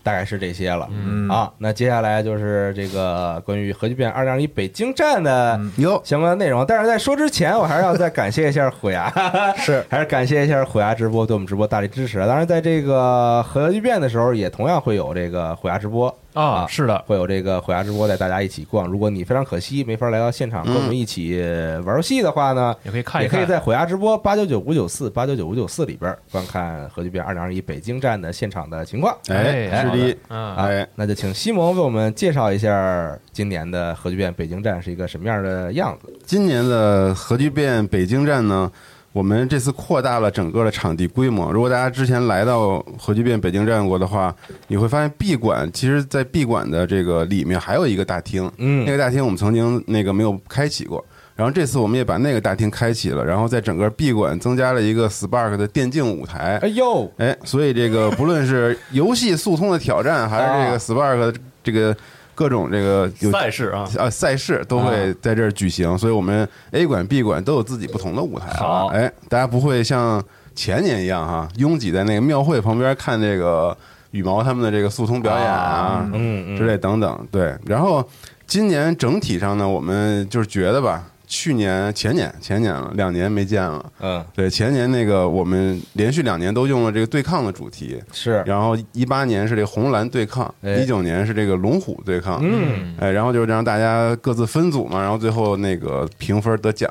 [0.03, 0.87] 大概是这些了。
[0.91, 6.63] 嗯啊，那接下来就是这个关于核聚变二零二一北京站的嗯哟，相关的内容。
[6.67, 9.11] 但是在说之前，我还是要再感谢一下虎牙，
[9.57, 12.19] 是 还是感谢一下虎牙直播对我们直播大力支持。
[12.19, 16.15] 当然，在这个核聚变的时候，也同样会有这个虎牙直播。
[16.33, 18.87] 啊，是的，会有这个虎牙直播带大家一起逛。
[18.87, 21.39] 如果你非常可惜没法来到现场跟我们一起
[21.85, 23.21] 玩游戏的话呢，也可以看。
[23.21, 29.15] 也可以在虎牙直播八九九五九四八九九五九四里边观看核聚变二零二一北京站的现场的情况。
[29.27, 30.17] 哎，哎是的，
[30.55, 36.11] 哎，那就请西蒙为我们介绍一下今年的核聚变北京站是一个什么样的样子。
[36.25, 38.71] 今年的核聚变北京站呢，
[39.13, 41.51] 我们这次扩大了整个的场地规模。
[41.51, 44.35] 如果大家之前来到核聚变北京站过的话，
[44.67, 51.05] 你会发现 B 馆其实，在 B 馆的这个里面还有一个大厅，嗯那个大厅我们曾经那个没有开启过。
[51.35, 56.67] 然后这次我们也把那个大厅开启了，然后在整个闭馆增加了一个 Spark 的电竞舞台哎。
[56.69, 61.95] 呦，哎，所以这个不论是游戏速通的挑战，还是这啊个 Spark 的这个
[62.35, 68.55] 各种这个有赛事啊，啊，赛事都会在这儿举行，所以我们 A 馆、B 馆都有自己不同的舞台了。
[68.55, 70.23] 好哎，大家不会像
[70.55, 73.75] 前年一样哈，拥挤在那个庙会旁边看这个
[74.11, 77.27] 羽毛他们的这个速通表演啊嗯嗯之类等等。
[77.31, 78.07] 对，然后
[78.45, 83.91] 今年整体上呢，我们就是觉得吧，去年、前年、前年了，两年没见了。
[83.99, 84.23] 嗯。
[84.33, 88.43] 对，前年那个我们连续两年都用了这个对抗的主题，是。
[88.45, 90.75] 然后一八年是这个红蓝对抗，哎。
[90.75, 92.95] 一九年是这个龙虎对抗，嗯。
[92.99, 96.89] 哎，然后就让大家各自分组嘛，然后最后那个评分得奖。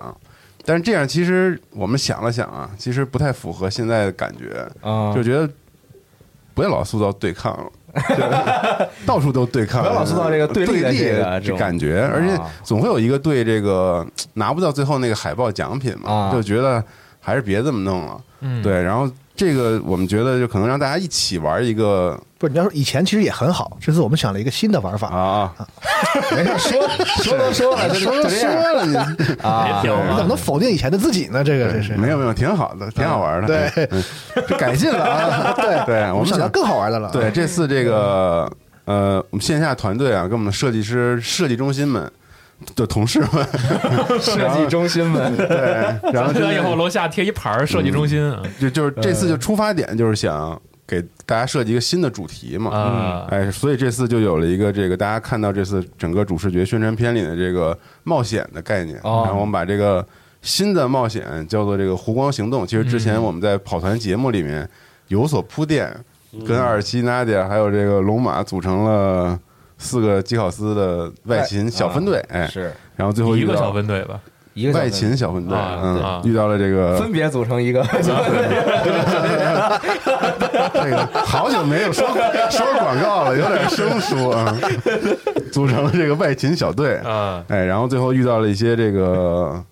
[0.65, 5.13] 但是这样其实我们想了想啊，其实不太符合现在的感觉，啊。
[5.15, 5.49] 就觉得
[6.55, 7.71] 不要老塑造对抗了，
[9.07, 12.51] 到处都对抗，不要老塑造这个对立的这感觉，而且啊。
[12.63, 16.33] 总会有一个对这个拿不到最后那个海报奖品嘛，啊。
[16.33, 16.83] 就觉得
[17.21, 18.21] 还是别这么弄了。
[18.43, 25.55] 嗯，对，然后这个我们觉得就可能让大家一起玩一个不是你要说以前其实也很好，这次我们想了一个新的玩法，啊，
[26.37, 26.89] 没事，说
[27.23, 28.97] 说都说了，说都说了，你
[29.43, 31.43] 啊，你怎么能否定以前的自己呢？
[31.43, 34.05] 这个这是没有没有，挺好的，挺好玩的，对嗯，
[34.47, 37.09] 这改进了啊， 对对，我们想我们想到更好玩的了。
[37.11, 38.51] 对，这次这个
[38.85, 42.11] 呃，我们线下团队啊，跟我们的设计师、设计中心们
[42.75, 43.47] 的同事们，
[44.21, 45.57] 设计中心们 对，
[46.13, 59.23] 然后完真的以后楼下贴一牌儿设计中心啊就就是这次就出发点就是想给大家设计一个新的主题嘛，啊，哎，所以这次就有了一个这个大家看到这次整个主视觉宣传片里的这个冒险的概念，哦。
[59.25, 60.07] 然后我们把这个
[60.43, 62.67] 新的冒险叫做这个湖光行动。
[62.67, 64.69] 其实之前我们在跑团节目里面
[65.09, 65.91] 有所铺垫，
[66.47, 69.39] 跟阿尔西、纳迪亚还有这个龙马组成了
[69.83, 74.21] 四个基考斯的外勤小分队，哎，是然后最后一个小分队吧，
[74.55, 76.23] 一个外勤小分队，啊啊。
[76.25, 77.83] 嗯，遇到了这个分别组成一个，
[80.73, 82.07] 这个好久没有说
[82.51, 84.57] 说广告了，有点生疏啊。
[85.53, 89.63] 组成了这个外勤小队，啊，哎，然后最后遇到了一些这个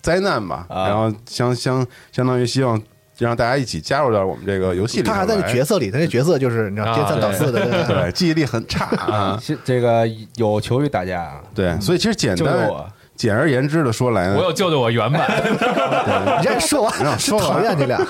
[0.00, 0.88] 灾难吧，啊。
[0.88, 2.80] 然后相相相当于希望
[3.18, 5.02] 让大家一起加入到我们这个游戏里。
[5.02, 9.40] 他还在这角色里，他这角色就是你知道啊颠三倒四的，对记忆力很差啊。
[9.64, 12.70] 这个有求于大家啊，对，所以其实简单！
[13.16, 15.28] 简而言之的说来呢我，有救救我原版，
[16.38, 18.00] 你这说完让我说完讨厌你俩。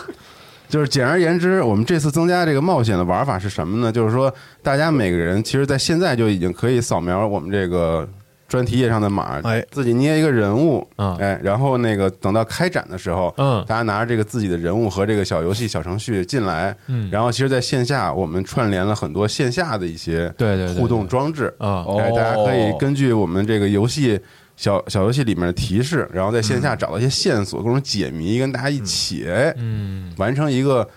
[0.69, 3.91] 就是简而言之，我们这次增加这个冒险的玩法是什么呢？
[3.91, 4.31] 就是说，
[4.63, 8.07] 大家每个人其实，在现在就已经可以扫描我们这个
[8.49, 9.65] 专题页上的码，哎。
[9.71, 13.65] 自己捏一个人物，嗯哎，然后那个等到开展的时候，嗯。
[13.69, 17.09] 大家拿着这个自己的人物和这个小游戏小程序进来，嗯。
[17.13, 21.99] 然后其实在线下我们串联了很多线下的一些对对互动装置，啊，哦。
[22.01, 24.19] 哎，大家可以根据我们这个游戏
[24.57, 30.13] 小小游戏里面的提示，然后在线下找到一些线索，各种解谜，跟大家一起哎嗯。
[30.17, 30.89] 完成一个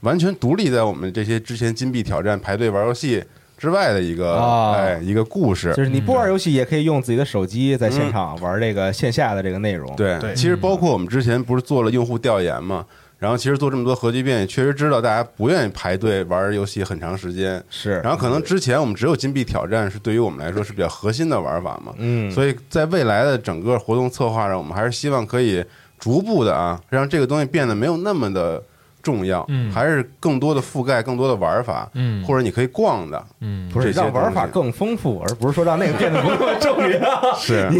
[0.00, 3.22] 完全独立在我们这些之前金币挑战排队玩游戏
[3.64, 5.82] 之外的一个啊哎一个故事就。
[5.82, 9.96] 是你不玩游戏，也可以用自己的手机在现场玩这个线下的这个内容。
[9.96, 12.84] 对，对其实包括我们之前不是做了用户调研嘛，
[13.18, 17.62] 然后其实做这么多核聚变，也确实知道大家不愿意排队玩游戏很长时间。
[17.70, 25.64] 是，然后可能之前我们只有金币挑战是对于我们来说是比较核心的玩法嘛，嗯，所以在未来的整个活动策划上，我们还是希望可以
[25.98, 28.62] 逐步的啊，让这个东西变得没有那么的
[29.04, 29.70] 重要，嗯。
[29.70, 32.24] 还是更多的覆盖更多的玩法，嗯。
[32.24, 33.70] 或者你可以逛的，嗯。
[33.72, 37.70] 不是让玩法更丰富，而不是说让那个变得不那么重要， 是。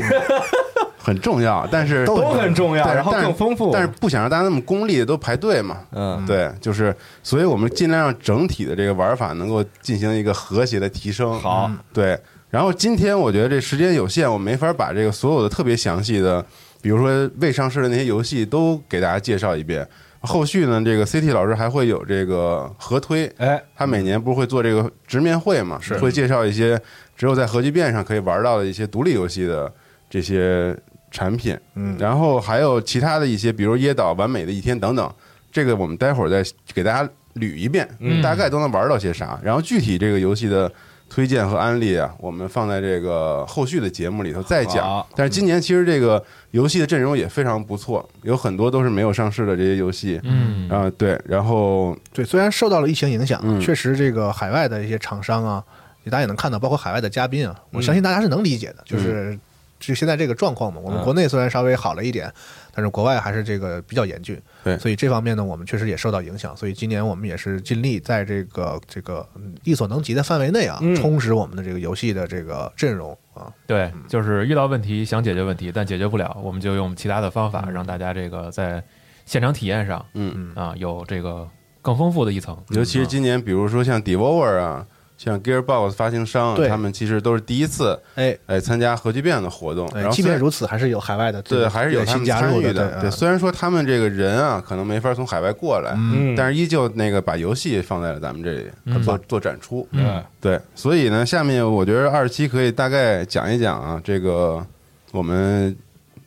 [0.97, 3.71] 很重要，但是 都很重要，然后更丰富。
[3.73, 11.39] 但是不想让大家那么功利的都排队嘛，嗯，对，就是，所以我们尽量让整体的这个玩法能够进行一个和谐的提升。
[11.41, 12.19] 好，对。
[12.49, 16.43] 然后今天我觉得这时间有限，我没法把这个所有的特别详细的，
[16.81, 19.87] 比如说未上市的那些游戏都给大家介绍一遍。
[20.27, 26.81] 后续呢，这个 CT 老师还会有这个合推，哎，他每年不是会做这个直面会嘛，是会介绍一些
[27.17, 29.73] 只有在核聚变上可以玩到的一些独立游戏的
[30.09, 30.77] 这些
[31.11, 35.15] 产品，嗯然后还有其他的一些，比如椰岛、完美的一天等等，
[35.53, 40.71] 这个我们待会儿再给大家捋一遍，嗯大概都能玩到些啥，然后具体这个游戏的。
[41.15, 45.07] 推荐和安利啊，我们放在这个后续的节目里头再讲。
[45.15, 50.21] 但是今年其实这个游戏的阵容也非常不错，有很多都是没有上市的这些游戏。
[50.25, 55.63] 嗯啊，对，然后对，虽然受到了疫情影响，嗯确实这个海外的一些厂商啊，
[56.07, 59.39] 大家也能看到，包括海外的嘉宾啊，我相信大家是能理解的，就是
[59.87, 60.81] 就现在这个状况嘛。
[60.83, 62.33] 我们嗯国内虽然稍微好了一点，
[62.75, 64.41] 但是国外还是这个比较严峻。
[64.63, 66.57] 对所以这方面呢，我们确实也受到影响。
[66.57, 73.53] 所以今年我们也是尽力在这个这个嗯力所能及的范围内啊，嗯充实我们的这个游戏的这个阵容啊。
[73.67, 78.83] 对，就是遇到问题想解决问题，但解决不了，我们就用其他的方法让大家这个在
[79.27, 81.49] 现场体验上嗯，啊有这个
[81.83, 82.57] 更丰富的一层。
[82.71, 84.87] 尤其是今年，比如说像 Devolver 啊，
[85.17, 93.01] 像 Gearbox 发行商他们其实都是第一次哎，哎参加核聚变的活动，然哎后即便如此，还是有海外的对，还是有他们参与的。
[93.01, 99.03] 对虽然说他们这个人啊，可能没法从海外过来，嗯，但是依旧那个把游戏放在了咱们这里嗯。
[99.03, 99.87] 做做展出。
[99.93, 100.23] 嗯。
[100.41, 104.65] 对，所以呢，下面我觉得二期可以大概讲一讲啊，这个
[105.13, 105.75] 我们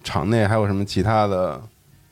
[0.04, 1.62] 场内还有什么其他的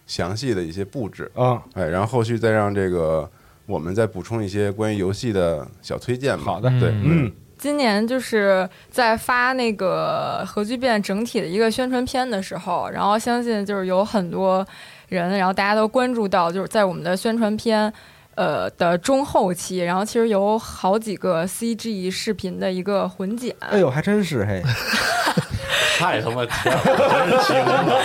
[0.05, 3.27] 详细的一些布置，啊，哎，然后后续再让这个
[3.65, 6.43] 我们再补充一些关于游戏的小推荐吧。
[6.45, 14.65] 好的对，嗯，今年就是在发那个核聚变整体的一个宣传片的时候，然后相信就是有很多
[15.09, 17.91] 人，然后大家都关注到，就是在我们的宣传片。
[18.37, 23.55] 呃的中后期，然后其实有好几个 CG 视频的一个混剪。
[23.59, 24.61] 哎呦，还真是嘿，
[25.97, 27.97] 太他妈甜了，我真是惊了，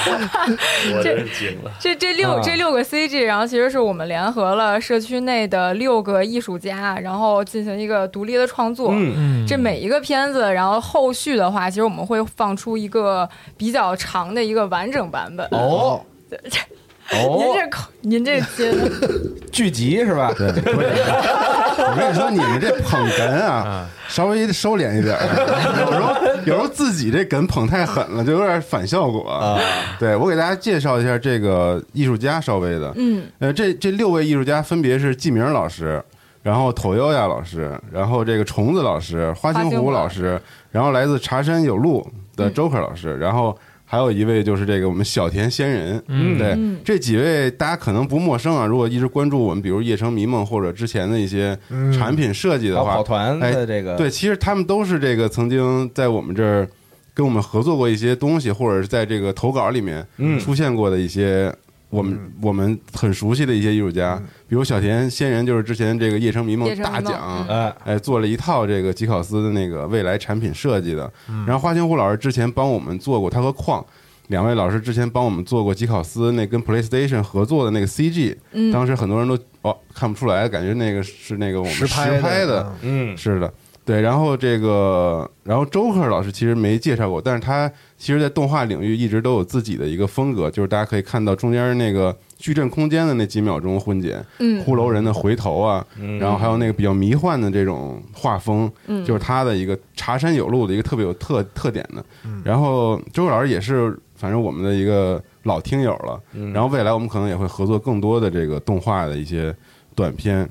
[0.96, 1.70] 我真是惊了。
[1.80, 8.90] 这这六、啊这六个 CG，然后其实是我们联合了社区内的六个艺术家，然后进行一个独立的创作。
[8.92, 15.46] 嗯嗯，这每一个片子，然后后续的话，其实我们会放出一个比较长的一个完整版本。
[15.50, 16.00] 哦
[17.12, 18.90] 您哦，这口，您这接的，
[19.50, 20.32] 剧集是吧？
[20.36, 25.20] 我跟你说，你们这捧哏啊，稍微收敛一点儿。
[25.80, 29.28] 有时候有时候自己这哏捧太狠了，就有点反效果。
[29.28, 29.58] 啊，
[29.98, 36.02] 对我给大家介绍一下这个艺术家，稍微的，嗯，呃，这这六位艺术家分别是季明老师，
[36.42, 40.40] 然后头优亚老师，然后这个虫子老师，花青湖花青湖老师，
[40.70, 42.06] 然后来自茶山有路
[42.36, 43.56] 的嗯 Joker 老师，然后
[43.90, 46.38] 还有一位就是这个我们小田仙人，嗯。
[46.38, 46.78] 对，嗯。
[46.84, 51.58] 这几位大家可能不陌生啊，如果一直关注我们，比如《夜城迷梦》或者之前的一些
[51.92, 53.96] 产品设计的话跑跑，团哎的这个。
[53.96, 56.68] 对，其实他们都是这个曾经在我们这儿
[57.12, 60.38] 跟我们合作过一些东西，或者是在这个投稿里面嗯。
[60.38, 61.52] 出现过的一些
[61.90, 64.16] 我们、我们很熟悉的一些艺术家，
[64.48, 67.20] 比如小田仙人，就是之前这个《夜城迷梦大奖。
[67.20, 67.46] 嗯。
[67.48, 71.12] 呃哎，做了一套这个吉考斯的那个未来产品设计的，
[71.46, 73.84] 然后花千骨老师之前帮我们做过，他和矿
[74.28, 78.70] 两位老师之前帮我们做过吉考斯那跟 PlayStation 合作的那个 CG，、嗯。
[78.72, 83.52] 当时很多人都哦看不出来，感觉那个是那个我们实拍的，嗯是的，
[83.90, 84.00] 对。
[84.00, 102.04] 然后这个，然后周克老师其实没介绍过，但是他其实，在动画领域一直都有自己的一个风格，就是大家可以看到中间那个矩阵空间的那几秒钟混剪，嗯骷髅人的回头啊，嗯然后还有那个比较迷幻的这种画风，嗯就是他的一个茶山有路的一个特别有特特点的。
[102.24, 106.20] 嗯然后周克老师也是，反正我们的一个老听友了。
[106.32, 109.54] 嗯然后未来我们可能也会合作更多的这个动画的一些
[109.94, 110.48] 短片。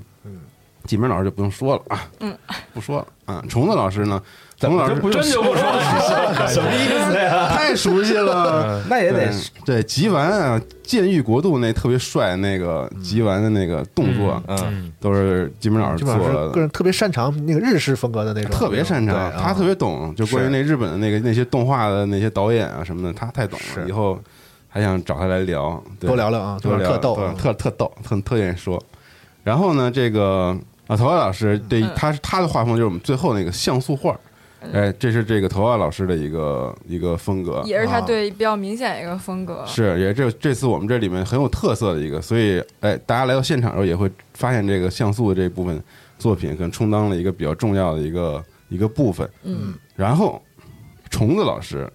[0.83, 2.35] 嗯，季明老师就不用说了啊，嗯，
[2.73, 3.43] 不说了啊。
[3.49, 4.21] 虫子老师呢？
[4.59, 5.79] 虫子老师不真就不说了，
[6.49, 7.47] 什么意思呀？
[7.47, 8.83] 太熟悉了。
[8.89, 9.25] 那也得
[9.63, 16.59] 对对吉丸啊，监狱国度那特别帅那个吉丸的那个动作，嗯嗯，都是季明老师做的个。
[16.59, 23.87] 人特别擅长那个日式风格的那种，特别擅长，他特别懂，就关于那日本的那个那些动画的那些导演啊什么的，他太懂了。
[23.87, 24.19] 以后
[24.67, 28.77] 还想找他来聊，多聊聊啊，多聊特逗，特特逗，特特愿意说。
[29.49, 34.15] 然后呢，这个啊，头发老师对他是他的画风就是我们最后那个像素画，
[34.71, 39.63] 哎，这是这个头发老师的一个一个风格，也是他啊对比较明显的一个风格。
[39.65, 45.81] 是也这这次我们这里面很有特色的一个，所以哎，大家来到现场的时候也会发现这个像素的这部分
[46.19, 49.27] 作品可能充当了一个比较重要的一个一个部分。
[49.41, 50.39] 嗯，然后
[51.09, 51.91] 虫子老师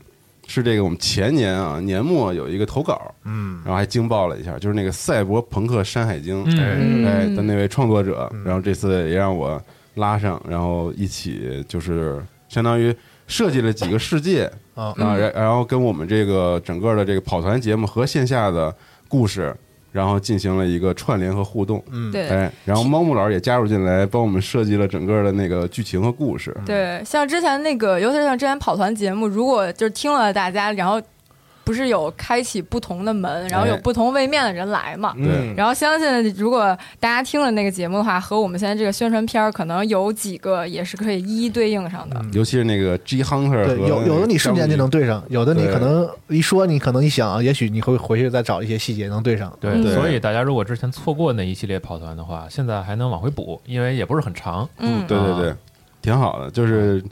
[0.47, 7.05] 是这个我们前年啊年末有一个投稿，嗯，然后还惊爆了一下，就是那个赛博朋克山海经，嗯。
[7.05, 9.61] 哎的那位创作者，然后这次也让我
[9.95, 12.95] 拉上，然后一起就是相当于
[13.27, 18.75] 设计了几个世界啊啊，然然后跟我们这个整个的这个跑团节目和线下的
[19.09, 19.55] 故事。
[19.95, 22.29] 然后进行了一个串联和互动，嗯对。
[22.29, 26.53] 哎，然后猫木老师也加入进来，帮我们设计了整个的那个剧情和故事。
[26.67, 31.01] 对，像之前那个，尤其是像之前跑团节目，如果就是听了大家，然后
[31.65, 35.15] 不是有开启不同的门，然后有哎不同位面的人来嘛。
[35.17, 42.23] 嗯，然后相信，如果大家听了那个节目的话，和我们现在这个宣传片儿，可能有几个也是可以一一对应上的。
[42.33, 49.53] 尤其是那个 G Hunter 对，有有的你瞬间就能对上，有的你可能一说，你可能一想啊，也许你会回去再找一些细节能对上。
[49.61, 54.69] 对，嗯所以大家如果之前错过那一系列跑团的话，现在还能往回补，因为也不是很长。
[54.79, 55.55] 嗯，对对对，
[56.03, 56.51] 挺好的。
[56.51, 57.03] 就是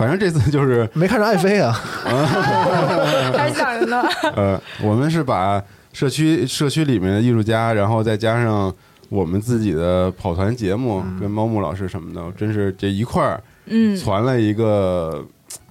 [0.00, 1.72] 反正这次就是没看着爱妃啊，
[3.36, 4.02] 还想着呢。
[4.34, 8.74] 呃，我们是把社区社区里面的艺术家，然后再加上
[9.10, 15.22] 我们自己的跑团节目，跟猫木老师什么的，真是这一块儿嗯，传了一个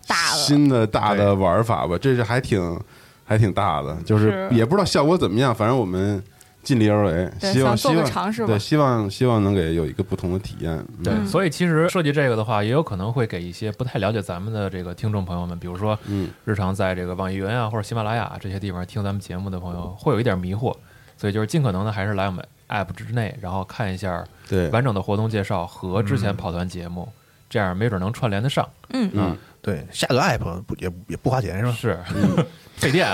[0.08, 0.38] 大了。
[0.38, 2.80] 新的大的玩法吧，这是还挺
[3.26, 4.50] 还挺大的，就是是。
[4.52, 6.22] 也不知道效果怎么样，反正我们
[6.70, 8.48] 尽力而为，希望希想做个望尝试吧。
[8.50, 10.72] 对，希望希望能给有一个不同的体验。
[10.72, 11.04] 嗯。
[11.04, 20.72] 对，嗯所以其实设计这个的话，也有可能会给一些不太了解咱们的这个听众朋友们，比如说嗯，日常在这个网易云啊或者喜马拉雅这些地方听咱们节目的朋友，会有一点迷惑。
[21.18, 27.10] 所以就是尽可能的还是来我们 app 之内，然后看一下对，完整的活动介绍和之前跑团节目，
[27.50, 28.70] 这样没准能串联得上。
[28.92, 29.10] 嗯。
[29.16, 31.76] 嗯，对，下个 app 不也也不花钱是吧？
[31.80, 32.00] 是，
[32.78, 33.08] 费电。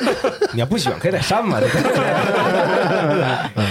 [0.52, 1.78] 你要不喜欢可以再删嘛，对不
[3.54, 3.64] 对？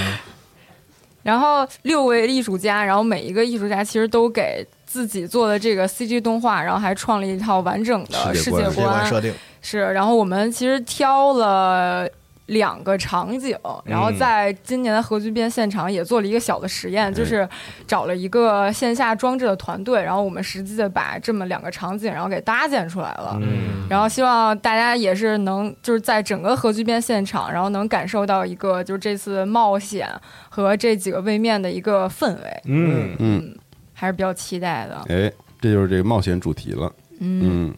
[1.23, 12.07] 然后六位艺术家，然后每一个艺术家其实都给自己做的这个 CG 动画，然后还创了一套完整的世界世界观世界观设定，是，然后我们其实挑了
[12.47, 17.47] 两个场景，然后在今年的核聚变现场也做了一个小的实验，就是
[17.87, 23.37] 找了一个线下装置的团队，然后我们实际的把这么两个场景，然后给搭建出来了。
[23.41, 23.87] 嗯。
[23.89, 30.07] 然后希望大家也是能就是在整个核聚变现场，然后能感受到一个就是这次冒险
[30.49, 33.15] 和这几个位面的一个氛围，嗯。
[33.19, 33.55] 嗯，
[33.93, 34.95] 还是比较期待的。
[35.09, 36.91] 哎，这就是这个冒险主题了。
[37.19, 37.75] 嗯，嗯，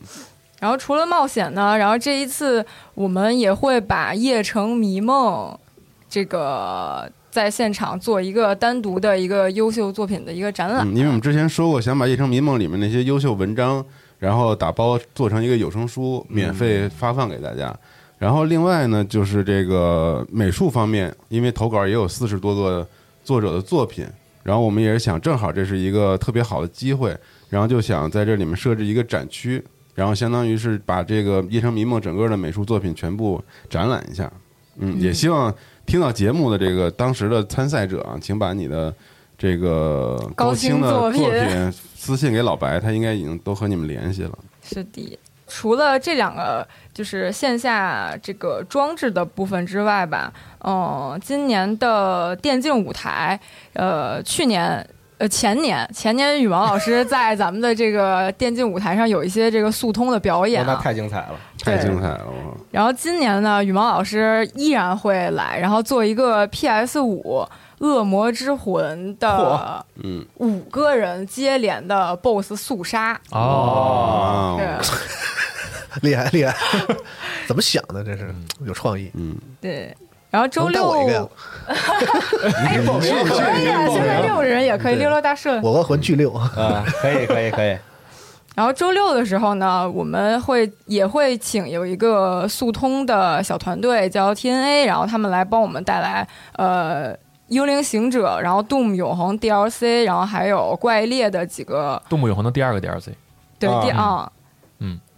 [0.60, 5.52] 然后除了冒险呢，然后这一次我们也会把《夜城迷梦》
[6.10, 10.88] 这个在现场做一个单独的一个优秀作品的一个展览。
[10.88, 13.86] 嗯，因为我们之前说过，想把《夜城迷梦》里面那些优秀文章，
[14.18, 17.76] 然后打包做成一个有声书，免费发放给大家。
[18.18, 22.88] 然后另外呢，就是这个美术方面，因为投稿也有四十多个
[23.24, 24.08] 作者的作品，
[24.42, 27.16] 然后我们也是想，正好这是一个特别好的机会，
[27.52, 29.64] 然后就想在这里面设置一个展区，
[29.98, 34.32] 然后相当于是把这个《夜城迷梦》整个的美术作品全部展览一下。
[34.76, 35.52] 嗯，也希望
[35.88, 38.94] 听到节目的这个当时的参赛者啊，请把你的
[39.36, 44.38] 这个高清的作品作品私信给老白，他应该已经都和你们联系了。
[44.62, 45.18] 是的，
[45.48, 50.32] 除了这两个就是线下这个装置的部分之外吧，
[50.64, 53.40] 嗯，今年的电竞舞台，
[53.74, 54.88] 呃，去年。
[55.20, 61.36] 呃，前年前年羽毛老师在咱们的这个电竞舞台上有一些这个速通的表演、哦那啊，太精彩了。
[61.60, 62.26] 太精彩了！
[62.72, 67.44] 然后今年呢，羽毛老师依然会来，然后做一个 PS 五
[67.86, 73.20] 《恶魔之魂》的嗯五个人接连的 BOSS 速杀。
[73.32, 74.60] 哦，
[76.04, 76.56] 厉害厉害，
[77.48, 78.04] 怎么想的？
[78.04, 78.34] 这是
[78.66, 79.12] 有创意。
[79.16, 79.94] 嗯，对，
[80.30, 81.28] 然后周六我一个呀？
[82.66, 83.06] 哎，可
[83.60, 85.62] 以啊，现在六人也可以，对六六大顺。
[85.62, 87.78] 我和魂巨六，啊，可以可以可以，
[88.56, 97.16] 然后周六的时候呢，我们会也会请有一个速通的小团队叫 TNA，然后他们来帮我们带来呃。
[97.50, 103.12] 幽灵行者，然后 Doom 永恒 DLC，然后还有怪猎的几个动物永恒的第二个 DLC，
[103.58, 104.30] 对啊第啊，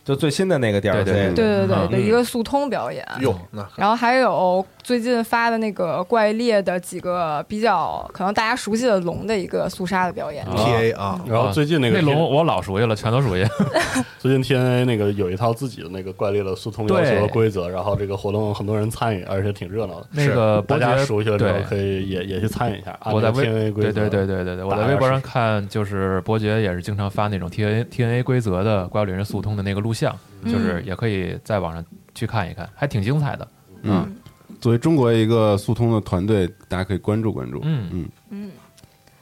[0.05, 3.03] 就最新的那个 DLC，对对对对对嗯的一个速通表演。
[3.21, 10.43] 哟，那然后还有最近发的那个怪猎的几个比较可能大家熟悉的龙的一个速杀的表演。
[10.45, 13.45] T A 啊，然后最近那个那龙我老熟悉了，全都熟悉。
[14.17, 20.07] 最近 TNA 那个有一套自己的那个怪猎的速通要求对和规则，然后这个活动很多人参与，而且挺热闹的。
[20.11, 22.97] 那个大家伯爵熟悉了之后，可以也也去参与一下。
[23.11, 31.83] 我在微对则，对对对对对，我在微博上看，就是伯爵也是经常发那种 T N T N A 规则的怪物猎人速通的那个录像，嗯就是也可以在网上
[32.15, 33.47] 去看一看，还挺精彩的。
[33.81, 34.13] 嗯，
[34.59, 37.59] 作为中国一个速通的团队，大家可以关注关注。
[37.63, 38.51] 嗯嗯嗯，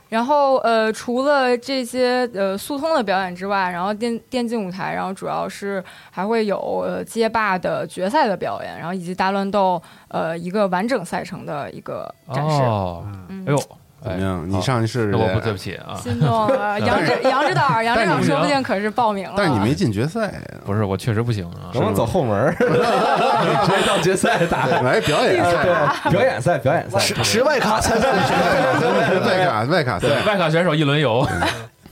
[0.10, 12.64] 然后呃，除了这些呃速通的表演之外，然后电电竞舞台，然后主要是还会有呃街霸的决赛的表演，然后以及大乱斗呃一个完整赛程的一个展示。
[12.64, 13.62] 哦，嗯哎呦，
[14.08, 14.43] 怎么样？
[14.43, 19.34] 哎你上去试试那我不对不起啊，心动了， 杨指杨指导，杨指导说不定可是报名了。
[19.36, 20.34] 但是你没进决赛，
[20.66, 21.82] 不是我确实不行啊能。
[21.82, 22.55] 不能走后门儿？
[22.58, 24.66] 直接到决赛打。
[24.68, 25.64] 来表演赛，
[26.10, 28.38] 表演赛，表演赛，持持外卡参 赛的选
[28.80, 28.89] 手，
[29.28, 30.08] 外卡外卡赛。
[30.26, 31.28] 外卡选手一轮游，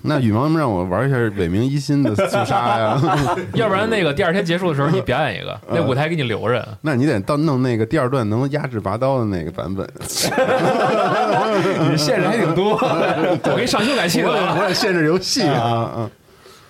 [0.05, 3.01] 那羽毛让我玩一下伟明一心的 速杀呀，
[3.55, 6.65] 要不然那个第二天结束的时候你表演一个，那舞台给你留着。
[6.81, 9.87] 那你得到弄那个第二段能压制拔刀的那个版本。
[11.91, 12.73] 你限制还挺多。
[12.75, 16.09] 我给你上修改器我了限制游戏啊，嗯，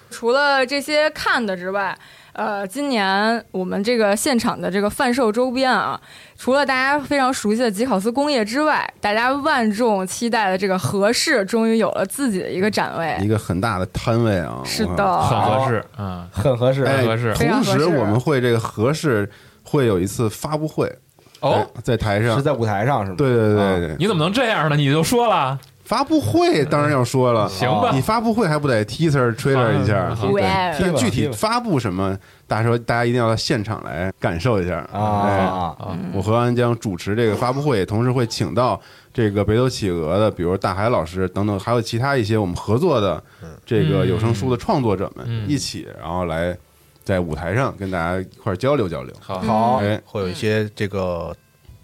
[0.10, 1.96] 除了这些看的之外，
[2.36, 6.00] 呃，今年我们这个现场的这个贩售周边啊，
[6.38, 13.28] 除了大家非常熟悉的吉考斯工业之外，大家万众期待的这个合适终于有了自己的一个展位一。
[13.28, 16.84] 个很大的摊位啊，是的，很合适，啊，很合适。
[16.84, 19.30] 哎很合适同时，我们会这个合适
[19.64, 20.94] 会有一次发布会
[21.40, 23.16] 哦，在在台上是，在舞台上是吗？
[23.18, 24.76] 对对对对，你怎么能这样呢？
[24.76, 27.92] 你就说了，发布会当然要说了，行吧。
[27.94, 30.14] 你发布会还不得 teaser trailer 一下？
[30.20, 30.42] 对，
[30.82, 32.18] 但具体发布什么，
[32.48, 34.80] 大家说大家一定要到现场来感受一下。
[34.92, 38.82] 哎啊，啊，我和安江主持这个发布会，同时会请到
[39.14, 43.24] 这个北斗企鹅的，比如大海老师等等，还有其他一些我们合作的
[43.64, 46.58] 这个有声书的创作者们嗯一起，然后来
[47.04, 49.14] 在舞台上跟大家一块交流交流。
[49.20, 51.36] 好，好，哎，会有一些这个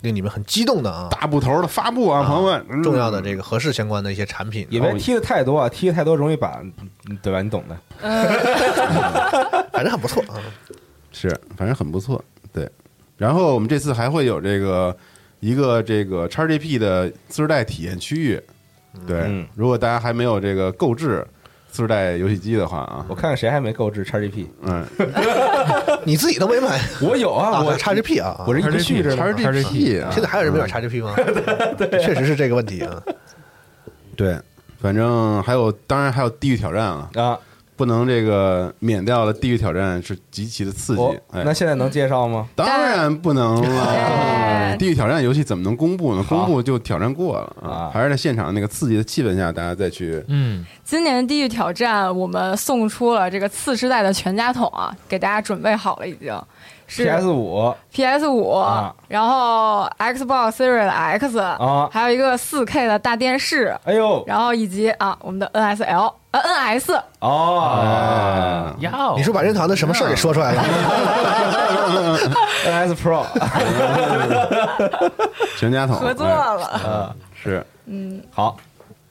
[0.01, 6.59] 令你们很激动的啊，大部头的发布啊，朋友们，嗯重要的这个合适相关的一些产品，也别踢的太多啊，踢的太多容易把，
[7.09, 7.41] 嗯对吧？
[7.41, 7.77] 你懂的。
[9.71, 10.41] 反正很不错啊。
[11.11, 12.23] 是，反正很不错，
[12.53, 12.69] 对。
[13.17, 14.95] 然后我们这次还会有这个
[15.39, 18.41] 一个这个 XGP 的次世代体验区域，
[19.05, 19.21] 对。
[19.27, 21.25] 嗯如果大家还没有这个购置
[21.71, 23.05] 次世代游戏机的话啊。
[23.07, 24.85] 我，看看谁还没购置叉 G P 嗯。
[26.03, 26.79] 你自己都没买。
[27.01, 27.63] 我有啊，啊？
[27.63, 31.13] 我叉 G P 啊，我这一直续着呢，XGP 啊，现在还有人没买叉 G P 吗？
[31.77, 33.01] 对，确实是这个问题啊。
[34.15, 34.37] 对，
[34.81, 37.39] 反正还有，当然还有地狱挑战啊，啊，
[37.81, 39.33] 不能这个免掉了。
[39.33, 42.47] 地狱挑战是极其的刺激哦，哎那，现在能介绍吗？
[42.55, 43.85] 当然不能了。
[43.89, 46.23] 哎地狱挑战游戏怎么能公布呢？
[46.29, 50.23] 公布就挑战过了啊还是在现场那个刺激的气氛下，大家再去。
[50.27, 56.35] 嗯，今年地狱挑战，我们送出了这个次世代的全家桶啊，给大家准备好了，已经是
[56.97, 57.73] PS 五。
[57.93, 58.93] PS 五、啊。
[59.07, 67.79] 然后 Xbox Series X，、啊，还有一个 4K 的大电视，哎呦，然后以及啊我们的 NSL 呃 NS，哦。
[67.81, 70.63] 哎要你说把任堂的什么事儿给说出来了？
[72.65, 73.23] NS Pro
[75.57, 75.95] 全家桶。
[75.97, 77.65] 合作哎了，啊，是。
[77.85, 78.55] 嗯，好，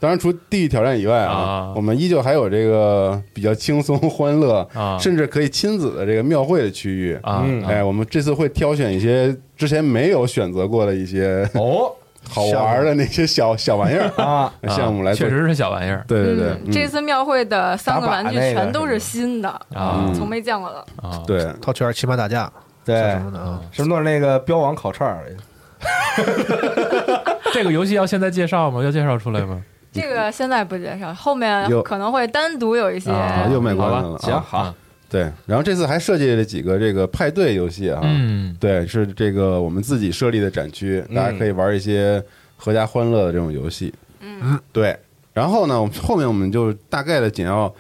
[0.01, 4.99] 当然，除地狱挑战以外啊啊，我们依旧还有这个比较轻松、欢乐，啊。
[4.99, 7.19] 甚至可以亲子的这个庙会的区域。
[7.23, 7.63] 啊，嗯。
[7.67, 11.93] 哎，我们这次会挑选一些之前没有选择过的一些哦。
[12.29, 15.27] 好玩的那些小小玩意儿啊， 项目来做。
[15.27, 15.35] 确。
[15.35, 16.05] 实是小玩意儿。
[16.07, 20.15] 对对对嗯，这次庙会的三个玩具全都是新的，啊嗯。
[20.15, 20.87] 从没见过的。
[21.09, 22.53] 啊，对，套圈骑马打架，
[22.85, 22.95] 对。
[22.95, 23.61] 像什么的啊？
[23.73, 25.25] 什么都是那个标王烤串儿，
[27.53, 28.85] 这个游戏要现在介绍吗？
[28.85, 29.61] 要介绍出来吗？
[29.93, 33.11] 这个现在不介绍，后面可能会单独有一些。
[33.11, 34.19] 啊，又卖关子了。
[34.19, 34.75] 行啊好，
[35.09, 42.23] 对，然后这次还设计了几个这个派对游戏啊，嗯，对，是这个我们自己设立的展区，大家可以玩一些
[42.57, 43.93] 合家欢乐的这种游戏。
[44.21, 44.97] 嗯，对。
[45.33, 47.73] 然后呢，我们后面我们就大概的简要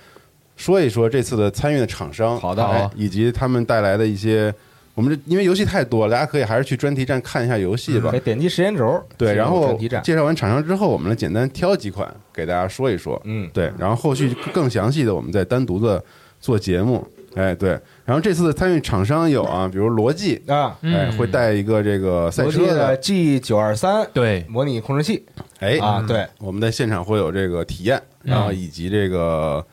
[0.56, 4.54] 说一说这次的参与的厂商，好的以及他们带来的一些。
[5.00, 8.12] 我们这因为游戏太多了，大家可以还是去专题站看一下游戏吧。
[8.22, 9.74] 点击时间轴，对，然后
[10.04, 13.18] 介绍完厂商之后，我们来简单挑几款给大家说一说。
[13.24, 16.04] 嗯，对，然后后续更详细的，我们再单独的
[16.38, 17.02] 做节目。
[17.34, 17.70] 哎，对，
[18.04, 21.16] 然后这次的参与厂商有啊，比如罗技，啊，哎，嗯。
[21.16, 25.24] 会带一个这个赛车的 G 九二三对，模拟控制器。
[25.60, 29.64] 哎啊，对，我们在现场会有这个体验，然后以及这个，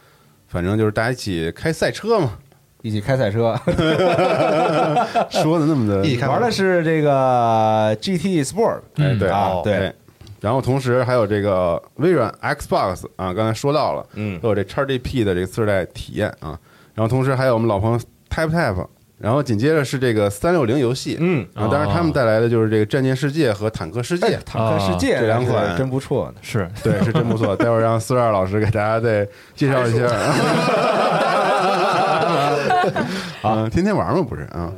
[0.48, 2.38] 反正就是大家一起开赛车嘛，
[2.82, 3.56] 一起开赛车，
[5.30, 9.74] 说的那么的 一起开玩的是这个 GT Sport 哎，对啊对。
[9.74, 9.94] 哎。
[10.40, 14.40] 然后同时还有这个微软 Xbox 啊，刚才说到了，嗯。
[14.40, 16.58] 都有这 XGP 的这个次世代体验啊，
[16.94, 18.00] 然后同时还有我们老朋友
[18.30, 24.28] Type Type，然后紧接着是这个三六零游戏，嗯，然后当然他们带来的就是这个战舰世界和坦克世界。
[24.28, 25.76] 哎，坦克世界这两款。
[25.76, 26.70] 真不错呢，是。
[26.84, 27.56] 对，是真不错。
[27.56, 30.08] 待会儿让四十二老师给大家再介绍一下。
[33.42, 34.72] 啊，天天玩嘛，不是啊？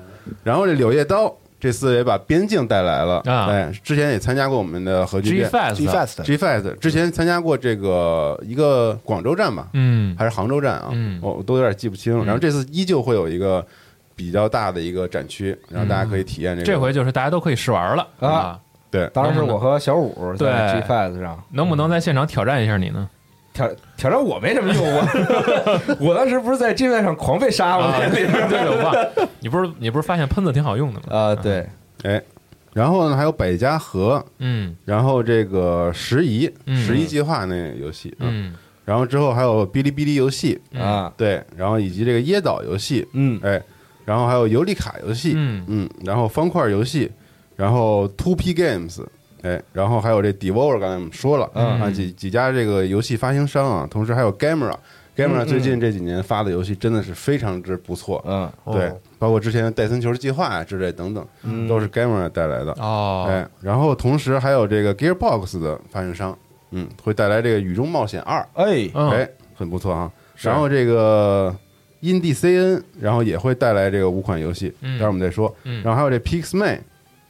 [0.43, 10.89] 然后这柳叶刀这次也把边境带来了，啊哎，之前也参加过我们的核聚 G 变 Fast G Fast G Fest，之前参加过这个一个广州站吧，嗯还是杭州站啊？
[10.91, 12.23] 嗯我我都有点记不清。
[12.25, 13.65] 然后这次依旧会有一个
[14.15, 16.65] 比较大的一个展区，然后大家可以体验这个。
[16.65, 18.59] 这回就是大家都可以试玩了啊！
[18.91, 23.09] 对，当然是我和小五在 G Fast 上能不能在现场挑战一下你呢？
[23.53, 27.85] 挑挑战我没什么用，我我当时不是在 G Fast 上狂被杀吗？
[27.87, 31.05] 啊，对对，我忘了， 你不是你不是发现喷子挺好用的吗？
[31.17, 31.67] 啊，对，
[32.03, 32.21] 哎，
[32.73, 34.75] 然后呢还有百家河，嗯。
[34.85, 38.53] 然后这个十一嗯十一计划那个游戏，啊嗯。
[38.85, 43.39] 然后之后还有哔哩哔哩游戏，嗯啊，对，然后以及这个椰岛游戏，嗯。
[43.43, 43.61] 哎，
[44.05, 45.63] 然后还有尤里卡游戏，嗯。
[45.67, 47.11] 嗯，然后方块游戏，
[47.55, 49.03] 然后 Two P Games，
[49.41, 54.75] 哎，然后还有这 Devolver，刚才我们说了，嗯啊，几几家这个游戏发行商啊，同时还有 Gamera。
[55.15, 62.71] Gamera 嗯最近这几年发的游戏真的是非常之不错，嗯对，包括之前的戴森球计划啊之类等等，嗯都是 Gamera 带来的。
[62.79, 66.37] 哦，哎，然后同时还有这个 Gearbox 的发行商，
[66.71, 70.09] 嗯，会带来这个《雨中冒险二》，哎嗯哎，很不错啊。
[70.37, 71.53] 然后这个
[72.01, 75.53] Indie CN，然后也会带来这个五款游戏，嗯待会儿我们再说。
[75.65, 76.79] 嗯然后还有这 Pixman，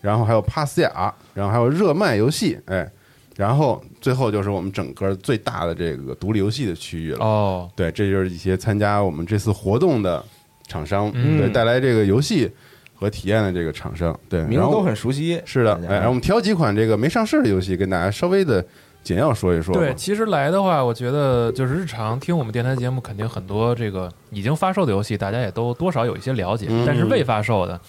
[0.01, 2.89] 然后还有帕斯雅，然后还有热卖游戏，哎，
[3.35, 7.25] 然后最后就是我们整个最大的这个独立游戏的区域了。
[7.25, 10.23] 哦，对，这就是一些参加我们这次活动的
[10.67, 11.37] 厂商，嗯。
[11.37, 12.49] 对，带来这个游戏
[12.95, 18.65] 和体验的这个厂商，对，名字都很熟悉，是的，哎，然后我们挑几款这个没上市的游戏，跟大家稍微的
[19.01, 19.73] 简要说一说。
[19.73, 26.83] 对，其实来的话，我觉得就是日常听我们电台节目，肯定很多这个已经发售的游戏，大家也都多少有一些了解，嗯。
[26.85, 27.79] 但是未发售的，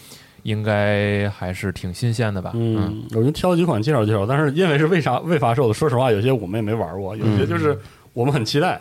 [0.42, 2.52] 应该还是挺新鲜的吧？
[2.54, 7.78] 嗯，我就挑几款介绍介绍，但是因为是为啥 未发售的，说实话，有些我们也没玩过，有些就是
[8.12, 8.80] 我们很期待，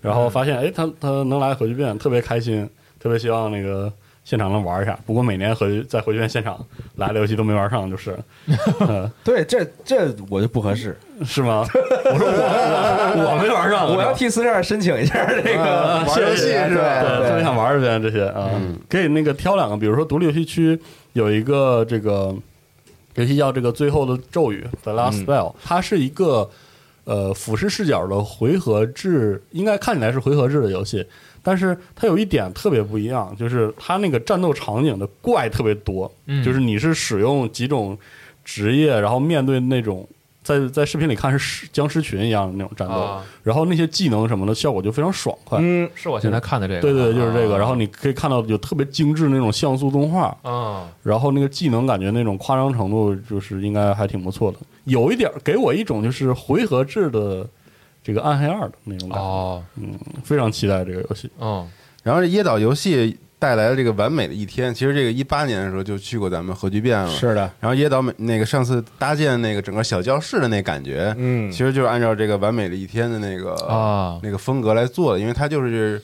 [0.00, 3.92] 然后发现哎，他他能来核聚变，特别开心，特别希望那个
[4.28, 4.98] 现场能玩一下。
[5.06, 6.62] 不过每年回在回旋现场
[6.96, 8.14] 来的游戏都没玩上，就是
[9.24, 11.64] 对，这这我就不合适，是吗？
[12.04, 17.00] 我说我我我没玩上，我要替四十二申请一下这个啊玩游戏是吧？
[17.26, 18.50] 特别想玩一遍这些啊，
[18.86, 20.78] 可以那个挑两个，比如说独立游戏区
[21.14, 22.36] 有一个这个
[23.14, 26.50] 游戏叫这个《最后的咒语》（The Last Spell），、它是一个
[27.04, 31.06] 呃俯视视角的回合制，应该看起来是回合制的游戏，
[31.48, 37.96] 但是它有一点特别不一样，就是它那个战斗场景的怪特别多，嗯就是你是使用几种
[38.44, 40.06] 职业，然后面对那种。
[40.40, 47.56] 在在视频里看是僵尸群一样的那种战斗，啊然后那些技能什么的效果就非常爽快，嗯，是我现在看的这个，对对，就是这个。
[47.56, 54.56] 啊然后你可以看到有特别精致那种像素动画，啊，然后那个技能感觉那种夸张程度，就是应该还挺不错的。
[54.84, 57.46] 有一点儿给我一种就是回合制的
[58.08, 59.62] 这个暗黑二的那种感觉，哦，
[60.24, 61.30] 非常期待这个游戏。
[61.38, 61.68] 嗯，
[62.02, 64.72] 然后这椰岛游戏带来了这个完美的一天。
[64.72, 71.52] 其实这个一八年的时候就去过咱们核聚变了，是的，然后椰岛美那个上次搭建那个整个小教室的那感觉，嗯。
[71.52, 74.18] 其实就是按照这个完美的一天的那个啊。
[74.22, 76.02] 那个风格来做的，因为它就是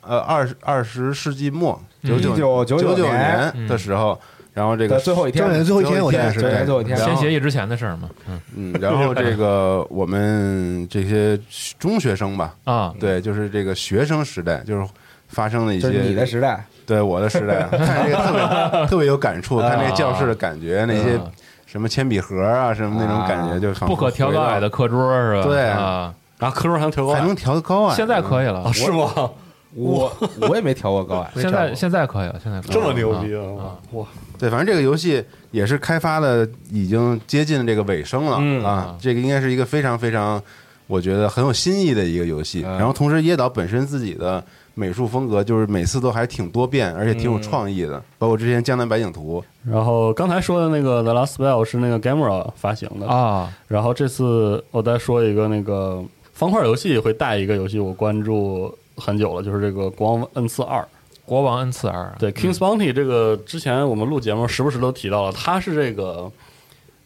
[0.00, 3.52] 呃二十二十世纪末九九九1999九年。
[3.54, 4.20] 年的时候，
[4.56, 8.40] 然后这个的最后一天最后一天我记得是最后一天，签协议之前的事儿嘛，嗯。
[8.56, 11.38] 嗯，然后这个 我们这些
[11.78, 14.88] 中学生吧，啊，对，就是这个学生时代，就是
[15.28, 21.30] 发生了一些你的时代，对我的时代，看这个特别 特别有感触，看那个教室的感觉，那些啊
[21.66, 25.42] 什么铅笔盒啊，什么那种感觉，就不可调高矮的课桌是吧？
[25.42, 25.68] 对。
[25.68, 28.62] 啊，然后课桌还能调高还能调得高啊，现在可以了。
[28.62, 29.30] 啊？，是吗？
[29.74, 30.10] 我
[30.48, 32.72] 我也没调过高 矮，现在现在可以了，现在可以了。
[32.72, 33.62] 这么牛逼啊！
[33.62, 33.78] 啊！
[33.92, 34.06] 哇，
[34.38, 38.64] 对，反正这个游戏也是开发的已经接近这个尾声了、嗯。
[38.64, 40.42] 啊，这个应该是一个非常非常，
[40.86, 42.62] 我觉得很有新意的一个游戏。
[42.66, 42.78] 嗯。
[42.78, 44.42] 然后同时，椰岛本身自己的
[44.74, 49.42] 美术风格就是每次都还挺多变，而且挺有创意的，包括之前《江南百景图。
[49.64, 56.02] 然后刚才说的那个《The Last Spell》是那个 Gamera 发行的，啊，然后这次我再说一个那个
[56.32, 60.80] 方块游戏会带一个游戏，我关注很久了，就是这个《国王恩赐二》。
[61.24, 66.30] 国王恩赐二，对，King's Bounty 这个之前我们录节目时不时都提到了，他是这个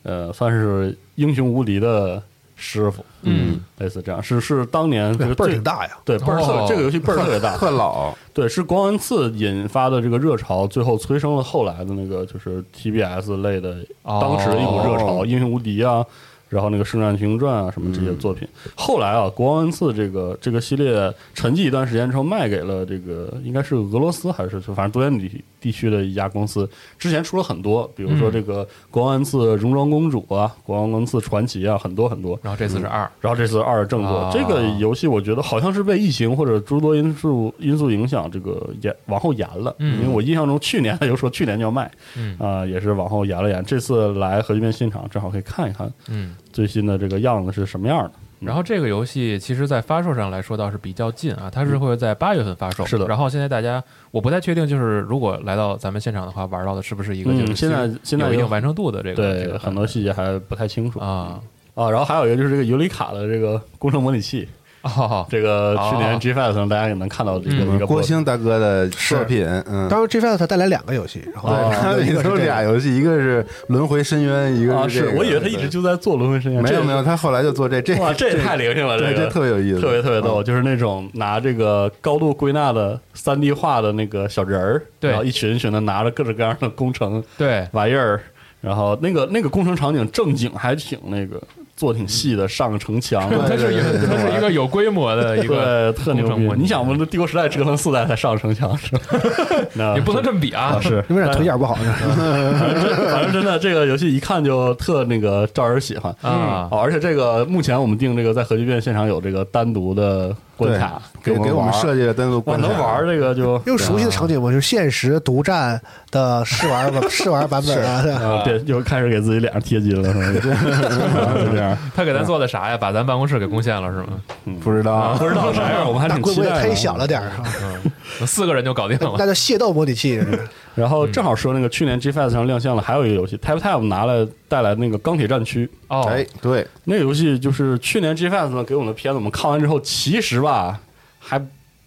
[0.02, 2.22] 呃算是英雄无敌的
[2.54, 5.96] 师傅，嗯，类似这样，是是当年这个倍儿挺大呀。
[6.04, 6.66] 对倍儿特、哦。
[6.68, 14.18] 这个游戏倍儿特别大，特老，对，是国王恩赐引发的这个热潮，最后催生了后来的那个就是 TBS 类的哦。
[14.20, 16.04] 当时的一股热潮，英雄无敌》啊，
[16.50, 18.46] 然后那个《圣战群英传》啊什么这些作品。
[18.74, 26.68] 后来啊，国王恩赐这个这个系列沉寂一段时间之后，卖给了这个应该是俄罗斯还是就反正多元地地区的一家公司。
[26.98, 32.38] 之前出了很多，比如说这个国王恩赐戎装公主啊，国王恩赐传奇啊，很多很多。
[32.42, 39.74] 然后这次是二，然后这次二正作，啊这个游戏我觉得好像是被疫情或者诸多因素因素影响，这个延往后延了。
[39.78, 43.64] 嗯因为我印象中去年他就说去年就要卖，嗯啊、也是往后延了延。
[43.64, 46.34] 这次来核聚变现场，正好可以看一看嗯。
[46.52, 48.12] 最新的这个样子是什么样的。
[48.40, 52.84] 然后这个游戏其实，在发售上来说倒是比较近啊，它是会在八月份发售。
[52.86, 53.06] 是的。
[53.06, 60.98] 然后现在大家，我不太确定，就是如果来到咱们现场的话，玩到的是不是一个嗯就是现在现在有有一定完成度的这个这对个很多细节还不太清楚。
[60.98, 61.40] 啊。
[61.74, 61.90] 啊。
[61.90, 64.48] 然后还有一个就是这个尤里卡的这个工程模拟器，
[64.82, 66.18] 哦，这个去年哦。
[66.18, 69.88] G Fest 上大家也能看到这个嗯一个郭兴大哥的作品，嗯。
[69.88, 80.44] 当时 G Five 他带来两个游戏，然后哦他里头有俩游戏，一个是《轮回深渊》，一个啊，是是这个我以为他一直就在做轮回深渊，没有没有，他后来就做这这哇，这也太灵性了，这个这特别有意思，特别特别逗，嗯。
[80.44, 88.20] 就是那种拿这个高度归纳的三 D 画的那个小人儿，然后一群一群的拿着各种各样的工程对，玩意儿，
[88.60, 91.40] 然后那个那个工程场景正经还挺那个
[91.80, 96.46] 做挺细的，上城墙， 它是一个它是一个有规模的一个对特牛逼。
[96.58, 99.00] 你想，我们的帝国时代折腾四代才上城墙是吧？
[99.72, 100.76] 那你不能这么比啊。
[100.76, 100.78] 啊，！
[100.82, 101.02] 是。
[101.08, 106.14] 因为俩腿眼不好，反正真反正真的这个游戏一看就特那个招人喜欢。
[106.20, 106.68] 啊。
[106.70, 115.80] 哦而且这个目前我们定这个在核聚变现场有这个单独的关卡给给我们设计，计了单独，关卡能玩这个就用熟悉的场景嘛，就是现实独占
[116.10, 120.18] 的试玩版 试玩版本啊，啊，对，又开始给自己脸上贴金了，是
[120.50, 121.32] 吧？
[121.34, 122.76] 就这样，他给咱做的啥呀？
[122.76, 124.58] 把咱办公室给攻陷了是吗？
[124.62, 126.50] 不知道不知道啥样，我们还那挺期待的。
[126.50, 129.14] 规模忒小了点儿，四个人就搞定了。
[129.18, 130.20] 那叫械斗模拟器。
[130.74, 140.80] 然后正好说那个去年 G Fest 上亮相了，还有一个游戏 Tap Tap 拿来带来那个钢铁战区，哦，哎，对，那个游戏就是去年 G Fest 呢给我们的片子，我们看完之后，其实吧
[141.18, 141.44] 还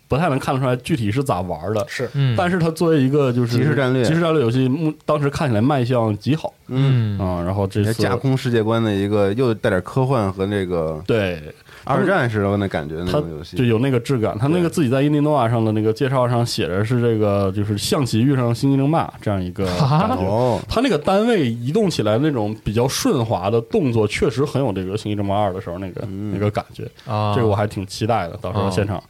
[0.08, 1.86] 不太能看得出来具体是咋玩的。
[1.88, 7.18] 是嗯，但是它作为一个就是即时战略即时战略游戏，目当时看起来卖相极好嗯。
[7.46, 11.42] 然后这也次架空世界观的一个又带点科幻和那个对
[11.86, 14.38] 二战时候那感觉那它种游戏就，有那个质感。
[14.40, 20.24] 它那个自己在印第诺瓦上的那个介绍上写着是这个就是象棋遇上星际争霸这样一个感觉。
[20.24, 26.90] 哦，它那个单位移动起来那种比较顺滑的动作，确实很有这个《星际争霸二》的时候那个、嗯那个感觉。
[27.06, 29.04] 啊，这个我还挺期待的，到时候哦现场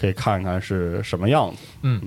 [0.00, 1.56] 可以看看是什么样子。
[1.82, 2.00] 嗯。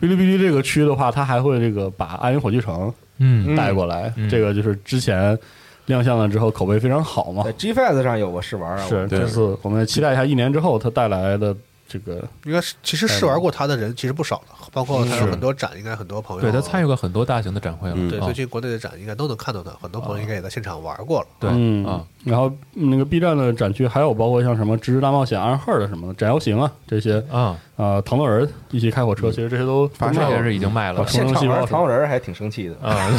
[0.00, 4.28] 哔哩哔哩这个区的话，它还会这个把《暗影火炬城嗯》带过来，嗯。
[4.28, 5.38] 这个就是之前
[5.86, 7.42] 亮相了之后口碑非常好嘛。
[7.44, 7.52] 在。
[7.52, 11.54] G Fest 上有过试玩啊，是这次我们期待一下一年之后它带来的
[11.92, 18.24] 这个应该是其实试玩过他的人其实不少的，包括他有很多展，应该很多朋友对他参与过很多大型的展会了，嗯对啊。
[18.26, 21.26] 最近国内的展应该都能看到他，很多朋友应该也在现场玩过了。
[21.40, 32.76] 对嗯啊，然后那个 B 站的展区还有包括像什么《知识大冒险》、暗号的什么的斩妖行啊这些啊，啊，糖豆人一起开火车，其实这些都发售这些是已经卖了啊现场玩冲糖人还挺生气的。
[32.80, 33.10] 啊，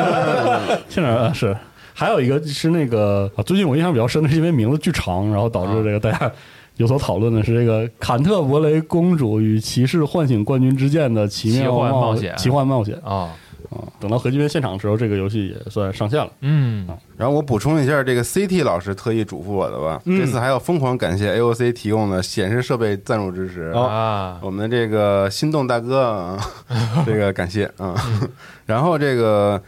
[0.88, 1.56] 现场啊是，
[1.92, 6.30] 还有一个是那个啊，最近我印象比较深的是因为名字巨长，然后导致这个大家
[6.76, 13.32] 有所讨论的是这个坎特伯雷公主与骑士唤醒冠军之剑的奇妙奇幻冒冒险奇幻冒险啊，
[13.70, 13.82] 啊！
[13.98, 16.30] 等到核聚变现场的时候，这个游戏也算上线了。
[16.42, 16.86] 嗯
[17.16, 23.70] 然后我补充一下，这个 CT 老师特意嘱咐我的吧，嗯这次还要疯狂感谢 AOC 提供的显示设备赞助支持。
[23.70, 26.38] 啊，我们的这个心动大哥啊，
[27.06, 27.94] 这个感谢啊。
[28.66, 29.60] 然后这个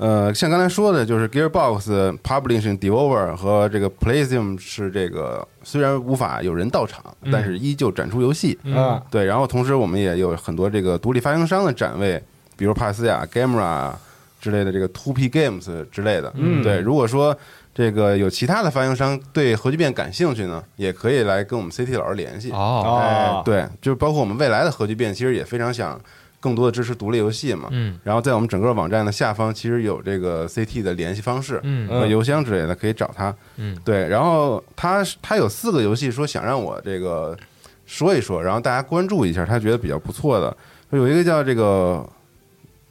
[0.00, 8.58] 呃，像刚才说的，就是 Gearbox Publishing Devolver 和这个 PlayStation 是这个虽然无法有人到场，嗯但是依旧展出游戏。
[8.74, 12.22] 啊，对，然后同时我们也有很多这个独立发行商的展位，
[12.56, 13.92] 比如帕斯亚、Gamera
[14.40, 16.32] 之类的这个 Two P Games 之类的。
[16.34, 17.36] 嗯对，如果说
[17.74, 22.50] 这个有其他的发行商对核聚变感兴趣呢，也可以来跟我们 CT 老师联系。
[22.52, 26.00] 哦，哎，对，就是包括我们未来的核聚变，其实也非常想
[26.40, 27.68] 更多的支持独立游戏嘛。
[27.70, 33.34] 嗯然后在我们整个网站的下方，其实有这个 CT 的联系方式嗯和邮箱之类的，可以找他。
[33.56, 37.36] 嗯对，然后他他有四个游戏说想让我这个
[37.86, 40.56] 说一说，然后大家关注一下，他觉得比较不错的，
[40.90, 42.08] 有一个叫这个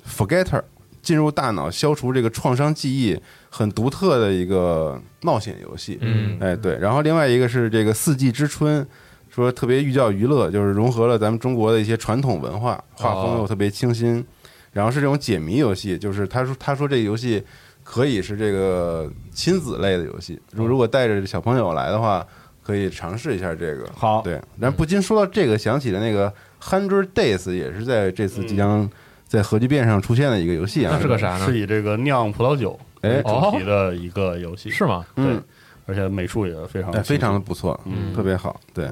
[0.08, 0.62] Forgetter，
[1.02, 3.20] 进入大脑消除这个创伤记忆，
[3.50, 5.98] 很独特的一个冒险游戏。
[6.02, 8.86] 嗯哎，对，然后另外一个是这个四季之春，
[9.30, 14.26] 说特别寓教于乐，就是融合了咱们中国的一些传统文化，画风又特别清新，
[14.72, 17.44] 然后是这种解谜游戏，就是他说他说这个游戏
[17.84, 22.26] 可以是这个亲子类的游戏，如如果带着小朋友来的话，
[22.62, 23.90] 可以尝试一下这个。
[23.96, 26.32] 好，对，然后不禁说到这个，想起了那个
[26.62, 28.88] Hundred Days，也是在这次即将
[29.28, 30.92] 在核聚变上出现的一个游戏啊。
[30.94, 31.58] 那是个啥呢是？
[31.58, 35.04] 以这个酿葡萄酒哎为主题的一个游戏，是吗？
[35.16, 35.44] 对嗯，
[35.88, 38.60] 而且美术也非常哎，非常的不错，嗯特别好。
[38.72, 38.88] 对，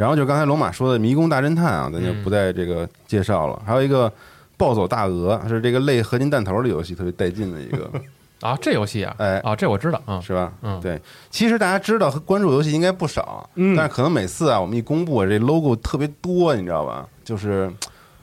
[0.00, 3.62] 然后就刚才龙马说的《迷宫大侦探》啊，咱就不在这个介绍了。
[3.66, 4.08] 还有一个
[4.56, 7.90] 《暴走大鹅》，是这个类合金弹头的游戏，特别带劲的一个，
[8.40, 9.38] 啊，这游戏啊，哎。
[9.40, 10.22] 啊，这我知道，嗯。
[10.22, 10.54] 是吧？
[10.62, 10.80] 嗯。
[10.80, 10.98] 对。
[11.28, 13.76] 其实大家知道和关注游戏应该不少，嗯。
[13.76, 17.06] 但是可能每次啊，我们一公布这 logo 特别多，你知道吧？
[17.22, 17.70] 就是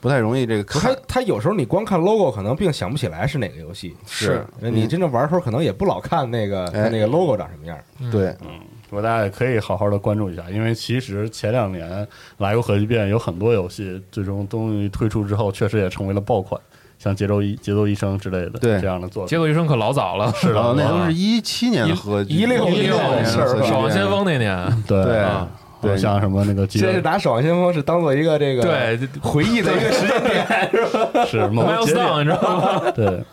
[0.02, 0.98] 不太容易这个他看。
[1.08, 4.44] 他有时候你光看 logo 可能并想不起来是哪个游戏，是。
[4.60, 6.90] 你真正玩的时候可能也不老看那个哎。
[6.90, 7.78] 那个 logo 长什么样。
[8.12, 8.36] 对，
[8.90, 12.08] 我大家也可以好好的关注一下，因为其实前两年
[12.38, 16.60] 来过核聚变，有很多游戏最终终于推出之后，确实也成为了爆款，
[16.98, 18.80] 像节奏一节奏医生之类的对。
[18.80, 19.30] 这样的作品。
[19.30, 21.86] 节奏医生可老早了，是的那都是一七年
[22.28, 23.24] 一六一六年。
[23.24, 25.04] 的事儿守望先锋那年，对。
[25.04, 25.20] 对。
[25.20, 25.48] 啊
[25.82, 25.98] 对。
[25.98, 30.82] 像什么那个节现在是拿《守望先锋》是当做一个这个对回忆的一个时间点， 是
[31.14, 31.26] 吧？
[31.26, 32.92] 是某个节点，milestone，你知道吗？
[32.92, 33.24] 对，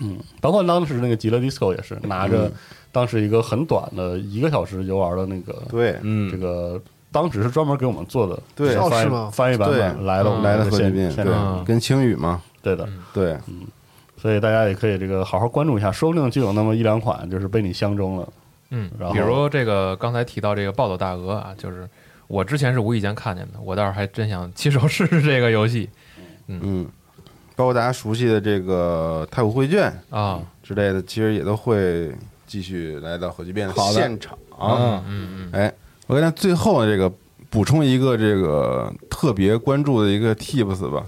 [0.00, 2.48] 嗯，包括当时那个极乐 disco 也是拿着
[2.96, 6.30] 当时一个很短的一个小时游玩的那个对嗯。
[6.30, 6.80] 这个。
[7.12, 8.72] 当时是专门给我们做的，对。
[8.72, 13.62] 是翻译翻译版对本来了，嗯来的的现核聚变，对，跟青语嘛，对的，对，嗯。
[14.18, 18.28] 所以大家也可以这个好好关注一下，说不定就有那么一两款就是被你相中了。
[18.70, 18.90] 嗯。
[18.98, 21.88] 然，后比如这个刚才提到这个暴走大鹅啊，就是
[22.26, 25.88] 我之前是无意间看见的，我倒是还真想亲手试试这个游戏。
[26.48, 26.86] 嗯，
[27.54, 32.12] 包括大家熟悉的这个太古绘卷啊，之类的，其实也都会
[32.56, 34.38] 继续来到火鸡变的现场。
[34.58, 35.70] 嗯嗯嗯哎，
[36.06, 37.12] 我跟大家最后这个
[37.50, 41.04] 补充一个这个特别关注的一个 tips 吧，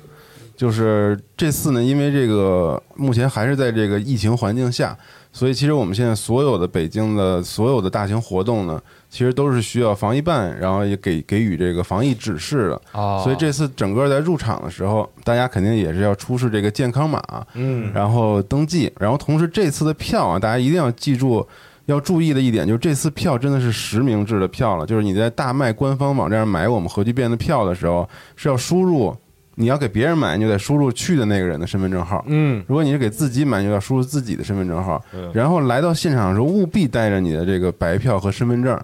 [0.54, 4.94] 就是这次呢，因为这个目前还是在这个疫情环境下，
[5.32, 12.82] 所以其实我们现在所有的北京的所有的大型活动呢，其实都是需要防疫办，然后也给给予这个防疫指示的。
[12.92, 17.22] 哦，所以这次整个在入场的时候，大家肯定也是要出示这个健康码，
[17.54, 21.46] 嗯，然后登记，然后同时这次的票啊，大家一定要记住，
[21.86, 29.14] 要注意的一点就是这次票真的是实名制的票了，就是你在大麦官方网站上买我们核聚变的票的时候，是要输入
[29.60, 32.24] 你要给别人买，你就得输入去的那个人的身份证号。
[32.28, 35.28] 嗯，如果你是给自己买，就要输入自己的身份证号嗯。
[35.34, 38.80] 然后来到现场的时候，务必带着你的这个白票和身份证，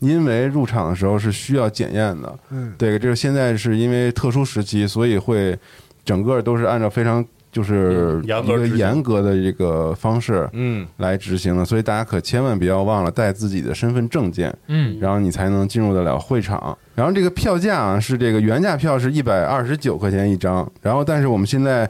[0.00, 2.38] 因为入场的时候是需要检验的。
[2.50, 5.58] 嗯，对，这是现在是因为特殊时期，所以会
[6.04, 14.54] 整个都是按照非常就是嗯一个严格的这个方式嗯，来执行的，所以大家可千万不要忘了带自己的身份证件。
[14.66, 14.98] 嗯。
[15.00, 16.76] 然后你才能进入得了会场。
[16.94, 21.88] 然后这个票价啊是这个原价票是一百二十九块钱一张，然后但是我们现在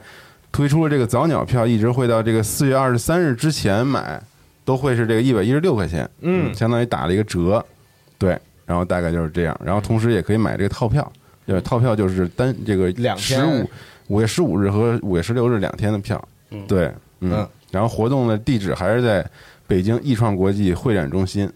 [0.51, 4.21] 推出了这个早鸟票，一直会到这个四月二十三日之前买，
[4.63, 6.53] 都会是这个一百一十六块钱，嗯。
[6.53, 7.63] 相当于打了一个折，
[8.17, 11.11] 对，然后大概就是这样，然后同时也可以买这个套票，
[11.45, 13.69] 对，套票就是单这个两天十五
[14.09, 16.21] 五月十五日和五月十六日两天的票，
[16.51, 16.87] 嗯对，
[17.21, 19.25] 嗯嗯，然后活动的地址还是在
[19.65, 21.49] 北京易创国际会展中心。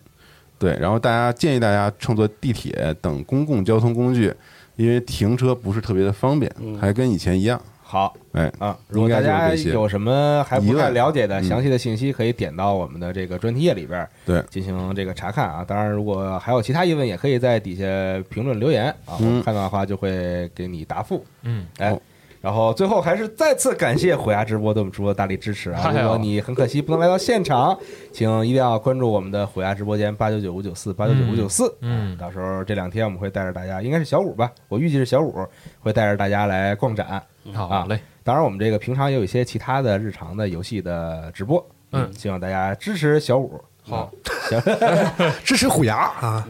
[0.57, 4.33] 对，然后大家建议大家乘坐地铁等公共交通工具，
[4.77, 7.59] 因为停车不是特别的方便，嗯还跟以前一样。
[7.81, 8.77] 好哎，啊。
[8.87, 15.65] 如果大家有什么还不太了解的嗯详细的信息，可以点到我们的这个专题页里边儿对进行这个查看啊。
[15.67, 17.83] 当然，如果还有其他疑问，也可以在底下
[18.29, 21.25] 评论留言啊，我嗯们看到的话就会给你答复。
[21.41, 21.99] 嗯，哎好。
[22.43, 25.93] 然后最后还是再次感谢虎牙直播对我们直播的大力支持啊！
[25.95, 27.77] 如果你很可惜不能来到现场，
[28.11, 31.73] 请一定要关注我们的虎牙直播间八九九五九四八九九五九四。
[31.79, 35.33] 嗯到时候这两天我们会带着大家，应该是小五吧，我预计是小五
[35.79, 37.23] 会带着大家来逛展。
[37.53, 43.57] 好嘞，当然，我们这个平常也有一些其他的日常的游戏的直播，嗯希望大家支持小五。
[43.83, 44.11] 好
[44.49, 44.61] 行，
[45.45, 46.45] 支持虎牙啊！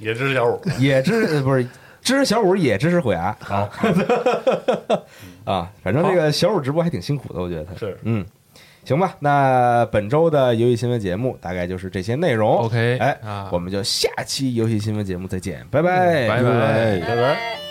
[0.00, 1.66] 也支持小五，也支呃不是
[2.04, 3.36] 支持小五，也支持虎牙。
[3.40, 3.68] 好。
[5.44, 7.74] 啊， 反正这个小五直播还挺辛苦的，我觉得他。
[7.74, 7.98] 是。
[8.02, 8.24] 嗯，
[8.84, 9.16] 行吧。
[9.18, 12.58] 那本周的游戏新闻节目大概就是这些内容。
[12.58, 15.80] ，OK，哎啊，我们就下期游戏新闻节目再见，拜。
[15.82, 16.42] 拜，拜。
[16.42, 17.00] 拜拜。
[17.00, 17.63] 拜拜。